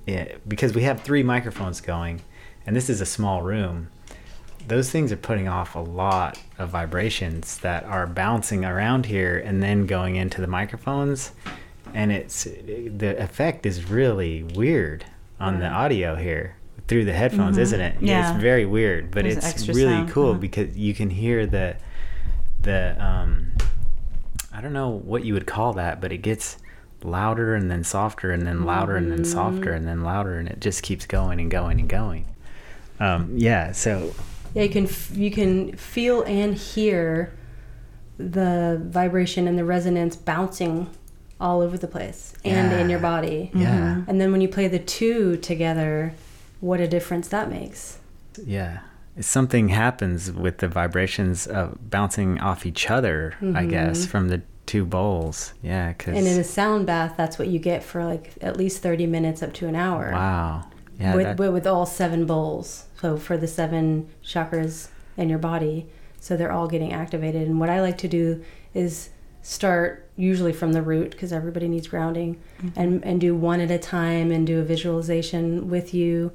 [0.05, 2.21] yeah, because we have three microphones going,
[2.65, 3.87] and this is a small room.
[4.67, 9.63] Those things are putting off a lot of vibrations that are bouncing around here and
[9.63, 11.31] then going into the microphones,
[11.95, 15.05] and it's the effect is really weird
[15.39, 16.55] on the audio here
[16.87, 17.61] through the headphones, Mhm.
[17.61, 17.95] isn't it?
[18.01, 18.31] Yeah.
[18.33, 20.39] it's very weird, but There's it's really sound, cool huh?
[20.39, 21.75] because you can hear the
[22.61, 23.47] the um
[24.53, 26.57] I don't know what you would call that, but it gets
[27.03, 30.59] louder and then softer and then louder and then softer and then louder and it
[30.61, 32.25] just keeps going and going and going.
[32.99, 34.13] Um, yeah, so
[34.53, 37.33] Yeah, you can f- you can feel and hear
[38.17, 40.87] the vibration and the resonance bouncing
[41.39, 43.09] all over the place and in your Yeah.
[43.11, 43.51] body.
[43.53, 44.09] yeah, mm-hmm.
[44.09, 46.13] And then when you play the two together,
[46.61, 47.99] what a difference that makes.
[48.45, 48.79] yeah.
[49.19, 53.69] Something happens with the vibrations of bouncing off each other, I mm-hmm.
[53.69, 55.53] guess, from the two bowls.
[55.63, 58.81] Yeah, because And in a sound bath, that's what you get for like at least
[58.81, 60.11] 30 minutes up to an hour.
[60.11, 60.65] wow,
[60.99, 62.85] yeah, with, that- with all seven bowls.
[62.99, 65.87] So for the seven chakras in your body,
[66.19, 67.47] so they're all getting activated.
[67.47, 69.11] And what I like to do is
[69.43, 72.41] start usually from the root because everybody needs grounding,
[72.75, 76.31] and and do one at a time and do a visualization with you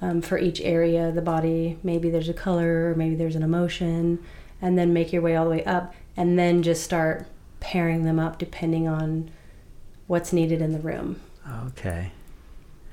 [0.00, 1.78] um, for each area of the body.
[1.82, 4.18] Maybe there's a color, or maybe there's an emotion,
[4.60, 7.26] and then make your way all the way up, and then just start
[7.60, 9.30] pairing them up depending on
[10.08, 11.20] what's needed in the room.
[11.68, 12.10] okay.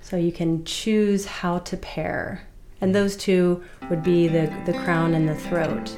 [0.02, 2.48] So you can choose how to pair.
[2.82, 5.96] And those two would be the, the crown and the throat.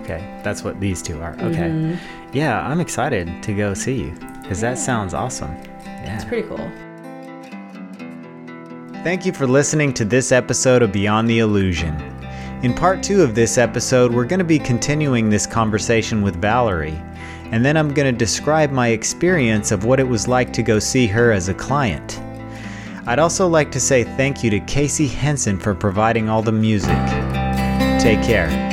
[0.00, 1.32] Okay, that's what these two are.
[1.34, 1.68] Okay.
[1.70, 1.98] Mhm.
[2.32, 5.54] Yeah, I'm excited to go see you because that sounds awesome.
[5.84, 6.16] Yeah.
[6.16, 6.70] It's pretty cool.
[9.02, 11.94] Thank you for listening to this episode of Beyond the Illusion.
[12.62, 17.02] In part two of this episode, we're going to be continuing this conversation with Valerie,
[17.50, 20.78] and then I'm going to describe my experience of what it was like to go
[20.78, 22.20] see her as a client.
[23.04, 26.96] I'd also like to say thank you to Casey Henson for providing all the music.
[28.00, 28.71] Take care.